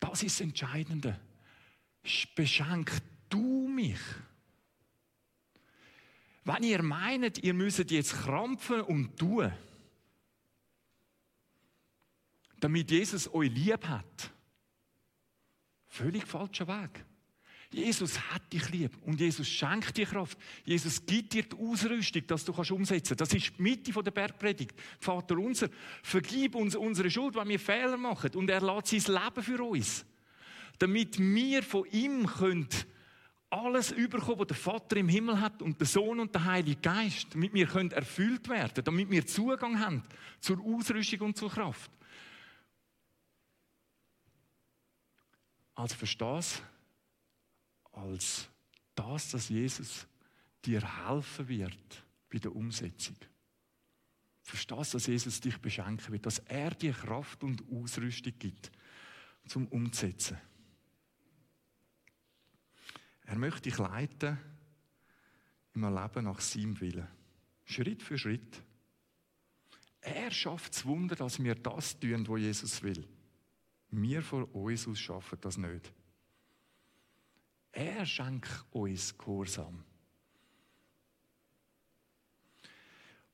Das 0.00 0.22
ist 0.22 0.38
das 0.38 0.40
Entscheidende. 0.42 1.18
Beschenk 2.34 2.92
du 3.28 3.68
mich. 3.68 3.98
Wenn 6.44 6.62
ihr 6.62 6.82
meint, 6.82 7.42
ihr 7.42 7.54
müsst 7.54 7.90
jetzt 7.90 8.12
krampfen 8.12 8.80
und 8.82 9.16
tun, 9.16 9.52
damit 12.60 12.90
Jesus 12.90 13.32
euch 13.34 13.50
lieb 13.50 13.84
hat, 13.88 14.30
völlig 15.88 16.24
falscher 16.24 16.68
Weg. 16.68 17.04
Jesus 17.72 18.18
hat 18.30 18.52
dich 18.52 18.68
lieb 18.70 18.96
und 19.02 19.20
Jesus 19.20 19.48
schenkt 19.48 19.96
dir 19.96 20.06
Kraft. 20.06 20.38
Jesus 20.64 21.04
gibt 21.04 21.32
dir 21.32 21.42
die 21.42 21.56
Ausrüstung, 21.56 22.26
dass 22.26 22.44
du 22.44 22.52
kannst 22.52 22.70
umsetzen. 22.70 23.16
Das 23.16 23.34
ist 23.34 23.58
die 23.58 23.62
Mitte 23.62 23.92
der 23.92 24.10
Bergpredigt. 24.12 24.72
Vater 25.00 25.36
unser, 25.36 25.68
vergib 26.02 26.54
uns 26.54 26.76
unsere 26.76 27.10
Schuld, 27.10 27.34
wenn 27.34 27.48
wir 27.48 27.58
Fehler 27.58 27.96
machen 27.96 28.30
und 28.34 28.48
er 28.48 28.60
lässt 28.60 28.88
sein 28.88 29.14
Leben 29.14 29.42
für 29.42 29.62
uns, 29.62 30.04
damit 30.78 31.18
wir 31.18 31.62
von 31.62 31.84
ihm 31.90 32.26
können 32.26 32.68
alles 33.50 33.92
überkommen, 33.92 34.40
was 34.40 34.48
der 34.48 34.56
Vater 34.56 34.96
im 34.96 35.08
Himmel 35.08 35.40
hat 35.40 35.62
und 35.62 35.78
der 35.78 35.86
Sohn 35.86 36.20
und 36.20 36.34
der 36.34 36.44
Heilige 36.44 36.80
Geist, 36.80 37.28
damit 37.32 37.54
wir 37.54 37.66
können 37.66 37.92
erfüllt 37.92 38.48
werden, 38.48 38.84
damit 38.84 39.10
wir 39.10 39.26
Zugang 39.26 39.78
haben 39.78 40.02
zur 40.40 40.60
Ausrüstung 40.60 41.20
und 41.20 41.36
zur 41.36 41.50
Kraft. 41.50 41.90
Also 45.74 45.94
verstehst 45.94 46.62
als 47.92 48.48
das, 48.94 49.30
dass 49.30 49.48
Jesus 49.48 50.06
dir 50.64 51.06
helfen 51.06 51.48
wird 51.48 52.04
bei 52.30 52.38
der 52.38 52.54
Umsetzung. 52.54 53.16
Verstehst, 54.42 54.94
dass 54.94 55.06
Jesus 55.06 55.40
dich 55.40 55.58
beschenken 55.58 56.12
wird, 56.12 56.26
dass 56.26 56.38
er 56.40 56.70
dir 56.70 56.92
Kraft 56.92 57.42
und 57.44 57.62
Ausrüstung 57.70 58.32
gibt, 58.38 58.70
zum 59.46 59.66
Umsetzen. 59.68 60.38
Er 63.26 63.36
möchte 63.36 63.62
dich 63.62 63.78
leiten 63.78 64.38
im 65.74 65.82
Leben 65.82 66.24
nach 66.24 66.40
seinem 66.40 66.80
Willen. 66.80 67.06
Schritt 67.64 68.02
für 68.02 68.16
Schritt. 68.16 68.62
Er 70.00 70.30
schafft 70.30 70.74
das 70.74 70.84
Wunder, 70.84 71.16
dass 71.16 71.42
wir 71.42 71.56
das 71.56 71.98
tun, 71.98 72.26
was 72.28 72.40
Jesus 72.40 72.82
will. 72.82 73.06
Wir 73.90 74.22
von 74.22 74.44
uns 74.44 74.86
aus 74.86 74.98
schaffen 74.98 75.38
das 75.40 75.56
nicht. 75.56 75.92
Er 77.72 78.06
schenkt 78.06 78.64
uns 78.70 79.16
Gehorsam. 79.18 79.84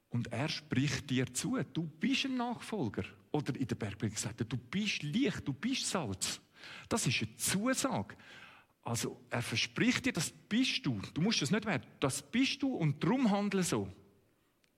Und 0.08 0.32
er 0.32 0.48
spricht 0.48 1.08
dir 1.10 1.32
zu, 1.32 1.58
du 1.72 1.84
bist 1.84 2.24
ein 2.24 2.36
Nachfolger. 2.36 3.04
Oder 3.30 3.54
in 3.56 3.66
der 3.66 3.76
Bergpredigt 3.76 4.16
gesagt, 4.16 4.44
du 4.46 4.56
bist 4.56 5.02
Licht, 5.02 5.46
du 5.46 5.52
bist 5.52 5.88
Salz. 5.88 6.40
Das 6.88 7.06
ist 7.06 7.22
eine 7.22 7.36
Zusage. 7.36 8.16
Also 8.82 9.24
er 9.30 9.42
verspricht 9.42 10.06
dir, 10.06 10.12
das 10.12 10.30
bist 10.30 10.84
du. 10.84 11.00
Du 11.14 11.20
musst 11.20 11.40
es 11.40 11.50
nicht 11.50 11.64
werden. 11.66 11.86
Das 12.00 12.22
bist 12.22 12.62
du 12.62 12.74
und 12.74 13.02
drum 13.02 13.30
handle 13.30 13.62
so. 13.62 13.92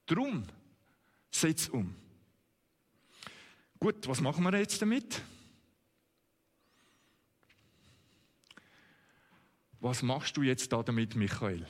Drum 0.06 0.44
setz 1.30 1.68
um. 1.68 1.96
Gut, 3.80 4.06
was 4.06 4.20
machen 4.20 4.44
wir 4.44 4.58
jetzt 4.58 4.80
damit? 4.80 5.22
Was 9.80 10.02
machst 10.02 10.36
du 10.36 10.42
jetzt 10.42 10.72
da 10.72 10.82
damit, 10.82 11.14
Michael? 11.14 11.66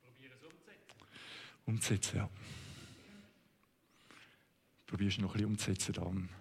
Probier 0.00 0.30
es 0.32 0.42
umzusetzen. 0.42 0.96
Umzusetzen, 1.66 2.16
ja. 2.16 2.30
Probierst 4.86 5.18
du 5.18 5.22
noch 5.22 5.30
ein 5.30 5.32
bisschen 5.34 5.50
umzusetzen 5.50 5.92
dann. 5.92 6.39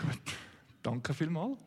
Gut, 0.00 0.36
danke 0.82 1.12
vielmals. 1.12 1.58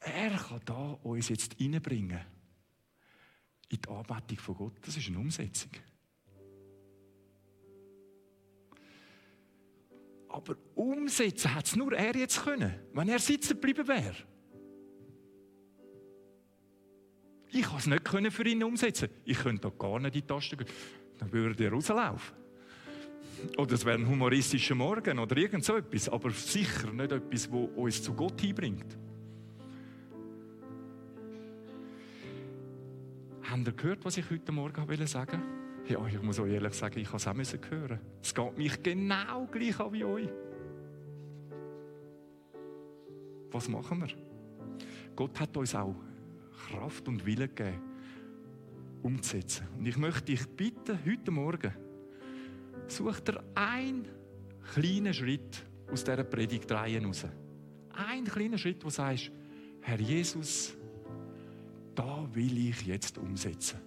Er 0.00 0.30
kann 0.30 0.60
da 0.64 0.98
uns 1.02 1.28
jetzt 1.28 1.60
reinbringen 1.60 2.20
in 3.68 3.80
die 3.80 3.88
Anbetung 3.88 4.38
von 4.38 4.54
Gott. 4.56 4.74
Das 4.82 4.96
ist 4.96 5.08
eine 5.08 5.18
Umsetzung. 5.18 5.70
Aber 10.28 10.56
umsetzen 10.74 11.54
hat 11.54 11.66
es 11.66 11.76
nur 11.76 11.92
er 11.92 12.16
jetzt 12.16 12.44
können, 12.44 12.72
wenn 12.92 13.08
er 13.08 13.18
sitzen 13.18 13.54
geblieben 13.54 13.88
wäre. 13.88 14.16
Ich 17.52 17.62
kann 17.62 17.78
es 17.78 17.86
nicht 17.86 18.32
für 18.32 18.46
ihn 18.46 18.62
umsetzen. 18.62 19.08
Ich 19.24 19.38
könnte 19.38 19.62
da 19.62 19.76
gar 19.76 19.98
nicht 19.98 20.14
in 20.14 20.20
die 20.20 20.26
Taste 20.26 20.56
gehen. 20.56 20.68
Dann 21.18 21.32
würde 21.32 21.64
er 21.64 21.72
rauslaufen. 21.72 22.36
Oder 23.56 23.74
es 23.74 23.84
wäre 23.84 23.98
ein 23.98 24.08
humoristischer 24.08 24.74
Morgen 24.74 25.18
oder 25.18 25.36
irgend 25.36 25.64
so 25.64 25.76
etwas, 25.76 26.08
aber 26.08 26.30
sicher 26.30 26.92
nicht 26.92 27.12
etwas, 27.12 27.48
das 27.50 27.68
uns 27.76 28.02
zu 28.02 28.14
Gott 28.14 28.40
hinbringt. 28.40 28.98
Habt 33.42 33.66
ihr 33.66 33.72
gehört, 33.72 34.04
was 34.04 34.16
ich 34.16 34.30
heute 34.30 34.52
Morgen 34.52 35.06
sagen 35.06 35.42
wollte? 35.42 35.92
Ja, 35.92 36.06
ich 36.06 36.22
muss 36.22 36.38
euch 36.38 36.52
ehrlich 36.52 36.74
sagen, 36.74 37.00
ich 37.00 37.08
habe 37.08 37.16
es 37.16 37.26
auch 37.26 37.34
müssen 37.34 37.58
hören. 37.68 37.98
Es 38.22 38.34
geht 38.34 38.56
mich 38.56 38.82
genau 38.82 39.46
gleich 39.46 39.80
an 39.80 39.92
wie 39.92 40.04
euch. 40.04 40.28
Was 43.50 43.68
machen 43.68 44.00
wir? 44.00 44.08
Gott 45.16 45.40
hat 45.40 45.56
uns 45.56 45.74
auch 45.74 45.96
Kraft 46.68 47.08
und 47.08 47.26
Wille 47.26 47.48
gegeben, 47.48 47.80
umzusetzen. 49.02 49.66
Und 49.76 49.86
ich 49.86 49.96
möchte 49.96 50.26
dich 50.26 50.46
bitten, 50.46 50.98
heute 51.04 51.30
Morgen, 51.30 51.74
such 52.90 53.20
dir 53.20 53.42
einen 53.54 54.06
kleinen 54.72 55.14
Schritt 55.14 55.64
aus 55.90 56.04
dieser 56.04 56.24
Predigtreihe 56.24 57.02
raus. 57.02 57.26
Ein 57.92 58.24
kleiner 58.24 58.58
Schritt, 58.58 58.82
wo 58.82 58.88
du 58.88 58.94
sagst, 58.94 59.30
Herr 59.80 60.00
Jesus, 60.00 60.76
da 61.94 62.28
will 62.32 62.68
ich 62.68 62.86
jetzt 62.86 63.18
umsetzen. 63.18 63.78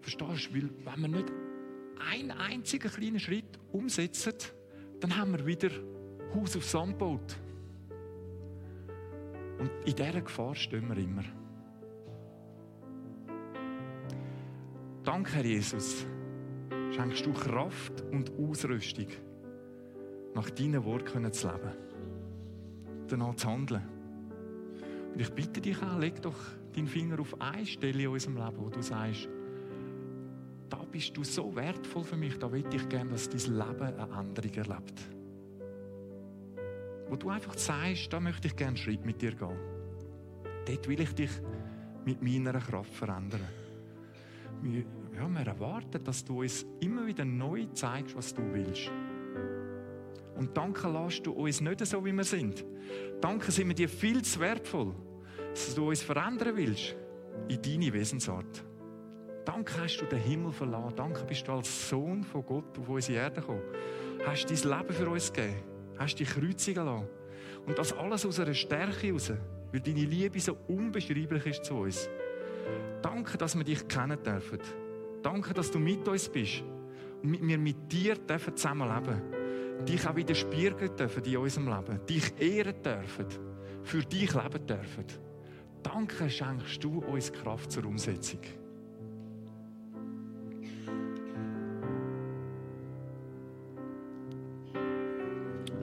Verstehst 0.00 0.50
du? 0.50 0.54
Weil, 0.54 0.70
wenn 0.84 1.02
wir 1.02 1.18
nicht 1.20 1.32
einen 2.10 2.30
einzigen 2.30 2.90
kleinen 2.90 3.20
Schritt 3.20 3.58
umsetzen, 3.72 4.34
dann 5.00 5.16
haben 5.16 5.32
wir 5.32 5.46
wieder 5.46 5.70
Haus 6.34 6.56
auf 6.56 6.64
Sand 6.64 6.98
gebaut. 6.98 7.36
Und 9.58 9.70
in 9.84 9.94
dieser 9.94 10.20
Gefahr 10.20 10.54
stehen 10.54 10.88
wir 10.88 10.96
immer. 10.96 11.24
Danke, 15.18 15.32
Herr 15.32 15.46
Jesus, 15.46 16.06
schenkst 16.92 17.26
du 17.26 17.32
Kraft 17.32 18.04
und 18.12 18.30
Ausrüstung, 18.38 19.08
nach 20.32 20.48
deinen 20.50 20.84
Worten 20.84 21.32
zu 21.32 21.48
leben, 21.48 21.72
danach 23.08 23.34
zu 23.34 23.48
handeln. 23.48 23.82
Und 25.12 25.20
ich 25.20 25.28
bitte 25.30 25.60
dich 25.60 25.82
auch, 25.82 25.98
leg 25.98 26.22
doch 26.22 26.38
deinen 26.72 26.86
Finger 26.86 27.18
auf 27.18 27.34
eine 27.40 27.66
Stelle 27.66 28.04
in 28.04 28.08
unserem 28.10 28.36
Leben, 28.36 28.58
wo 28.58 28.68
du 28.68 28.80
sagst, 28.80 29.28
da 30.68 30.84
bist 30.84 31.16
du 31.16 31.24
so 31.24 31.52
wertvoll 31.56 32.04
für 32.04 32.16
mich, 32.16 32.38
da 32.38 32.52
will 32.52 32.64
ich 32.72 32.88
gerne, 32.88 33.10
dass 33.10 33.28
dein 33.28 33.40
Leben 33.40 33.98
eine 33.98 34.20
Änderung 34.20 34.54
erlebt. 34.54 35.02
Wo 37.08 37.16
du 37.16 37.28
einfach 37.28 37.58
sagst, 37.58 38.12
da 38.12 38.20
möchte 38.20 38.46
ich 38.46 38.54
gerne 38.54 38.68
einen 38.68 38.76
Schritt 38.76 39.04
mit 39.04 39.20
dir 39.20 39.32
gehen. 39.32 39.58
Dort 40.64 40.88
will 40.88 41.00
ich 41.00 41.12
dich 41.12 41.32
mit 42.04 42.22
meiner 42.22 42.60
Kraft 42.60 42.94
verändern. 42.94 43.40
Wir, 45.18 45.24
ja, 45.24 45.30
wir 45.30 45.46
erwarten, 45.46 46.04
dass 46.04 46.24
du 46.24 46.42
uns 46.42 46.64
immer 46.80 47.04
wieder 47.04 47.24
neu 47.24 47.66
zeigst, 47.72 48.16
was 48.16 48.32
du 48.32 48.42
willst. 48.52 48.90
Und 50.36 50.56
danke 50.56 50.88
lässt 50.88 51.26
du 51.26 51.32
uns 51.32 51.60
nicht 51.60 51.84
so, 51.84 52.04
wie 52.04 52.12
wir 52.12 52.22
sind. 52.22 52.64
Danke 53.20 53.50
sind 53.50 53.66
wir 53.66 53.74
dir 53.74 53.88
viel 53.88 54.22
zu 54.22 54.38
wertvoll, 54.38 54.94
dass 55.50 55.74
du 55.74 55.88
uns 55.88 56.02
verändern 56.02 56.54
willst 56.54 56.94
in 57.48 57.60
deine 57.60 57.92
Wesensart. 57.92 58.64
Danke 59.44 59.82
hast 59.82 59.98
du 59.98 60.06
den 60.06 60.20
Himmel 60.20 60.52
verlassen. 60.52 60.94
Danke 60.94 61.24
bist 61.24 61.48
du 61.48 61.52
als 61.52 61.88
Sohn 61.88 62.22
von 62.22 62.46
Gott 62.46 62.78
auf 62.78 62.88
unsere 62.88 63.18
Erde 63.18 63.40
gekommen. 63.40 63.62
Hast 64.24 64.48
dein 64.48 64.78
Leben 64.78 64.94
für 64.94 65.08
uns 65.08 65.32
gegeben. 65.32 65.56
hast 65.98 66.16
dich 66.16 66.28
kreuzigen 66.28 66.84
lassen. 66.84 67.08
Und 67.66 67.76
das 67.76 67.92
alles 67.92 68.24
aus 68.24 68.38
einer 68.38 68.54
Stärke 68.54 69.08
heraus, 69.08 69.32
weil 69.72 69.80
deine 69.80 70.04
Liebe 70.04 70.38
so 70.38 70.56
unbeschreiblich 70.68 71.46
ist 71.46 71.64
zu 71.64 71.74
uns. 71.74 72.08
Danke, 73.02 73.36
dass 73.36 73.56
wir 73.56 73.64
dich 73.64 73.88
kennen 73.88 74.22
dürfen. 74.22 74.60
Danke, 75.30 75.52
dass 75.52 75.70
du 75.70 75.78
mit 75.78 76.08
uns 76.08 76.26
bist 76.26 76.64
und 77.22 77.46
wir 77.46 77.58
mit 77.58 77.92
dir 77.92 78.14
dürfen 78.14 78.56
zusammenleben 78.56 79.20
Dich 79.86 80.08
auch 80.08 80.16
wieder 80.16 80.34
spiegeln 80.34 80.96
dürfen 80.96 81.22
in 81.22 81.36
unserem 81.36 81.68
Leben. 81.68 82.00
Dich 82.06 82.32
ehren 82.40 82.82
dürfen. 82.82 83.26
Für 83.82 84.02
dich 84.02 84.32
leben 84.32 84.66
dürfen. 84.66 85.04
Danke 85.82 86.30
schenkst 86.30 86.82
du 86.82 87.00
uns 87.00 87.30
Kraft 87.30 87.70
zur 87.70 87.84
Umsetzung. 87.84 88.40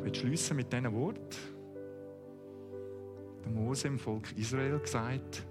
Ich 0.05 0.19
schließen 0.19 0.57
mit 0.57 0.73
diesen 0.73 0.91
Worten. 0.91 1.37
Der 3.45 3.51
Mose 3.51 3.89
im 3.89 3.99
Volk 3.99 4.35
Israel 4.35 4.79
gesagt, 4.79 5.45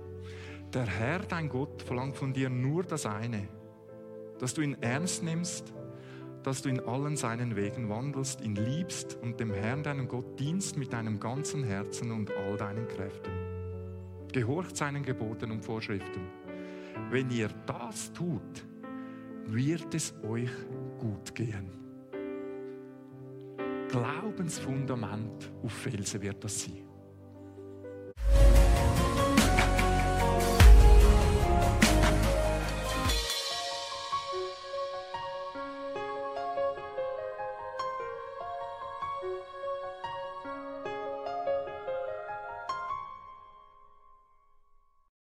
der 0.73 0.87
Herr, 0.87 1.21
dein 1.21 1.49
Gott, 1.49 1.81
verlangt 1.81 2.17
von 2.17 2.33
dir 2.33 2.51
nur 2.51 2.83
das 2.83 3.07
eine, 3.07 3.47
dass 4.45 4.53
du 4.53 4.61
ihn 4.61 4.77
ernst 4.83 5.23
nimmst, 5.23 5.73
dass 6.43 6.61
du 6.61 6.69
in 6.69 6.79
allen 6.81 7.17
seinen 7.17 7.57
Wegen 7.57 7.89
wandelst, 7.89 8.43
ihn 8.43 8.57
liebst 8.57 9.17
und 9.23 9.41
dem 9.41 9.51
Herrn, 9.55 9.83
deinem 9.83 10.07
Gott, 10.07 10.39
dienst 10.39 10.77
mit 10.77 10.93
deinem 10.93 11.19
ganzen 11.19 11.65
Herzen 11.65 12.11
und 12.11 12.31
all 12.31 12.59
deinen 12.59 12.87
Kräften. 12.87 13.33
Gehorcht 14.35 14.77
seinen 14.77 15.03
Geboten 15.03 15.51
und 15.51 15.65
Vorschriften. 15.65 16.29
Wenn 17.09 17.31
ihr 17.31 17.49
das 17.65 18.13
tut, 18.13 18.67
wird 19.47 19.95
es 19.95 20.13
euch 20.29 20.53
gut 20.99 21.35
gehen. 21.35 21.71
Glaubensfundament 23.89 25.55
auf 25.63 25.73
Felsen 25.73 26.21
wird 26.21 26.45
das 26.45 26.65
sein. 26.65 26.84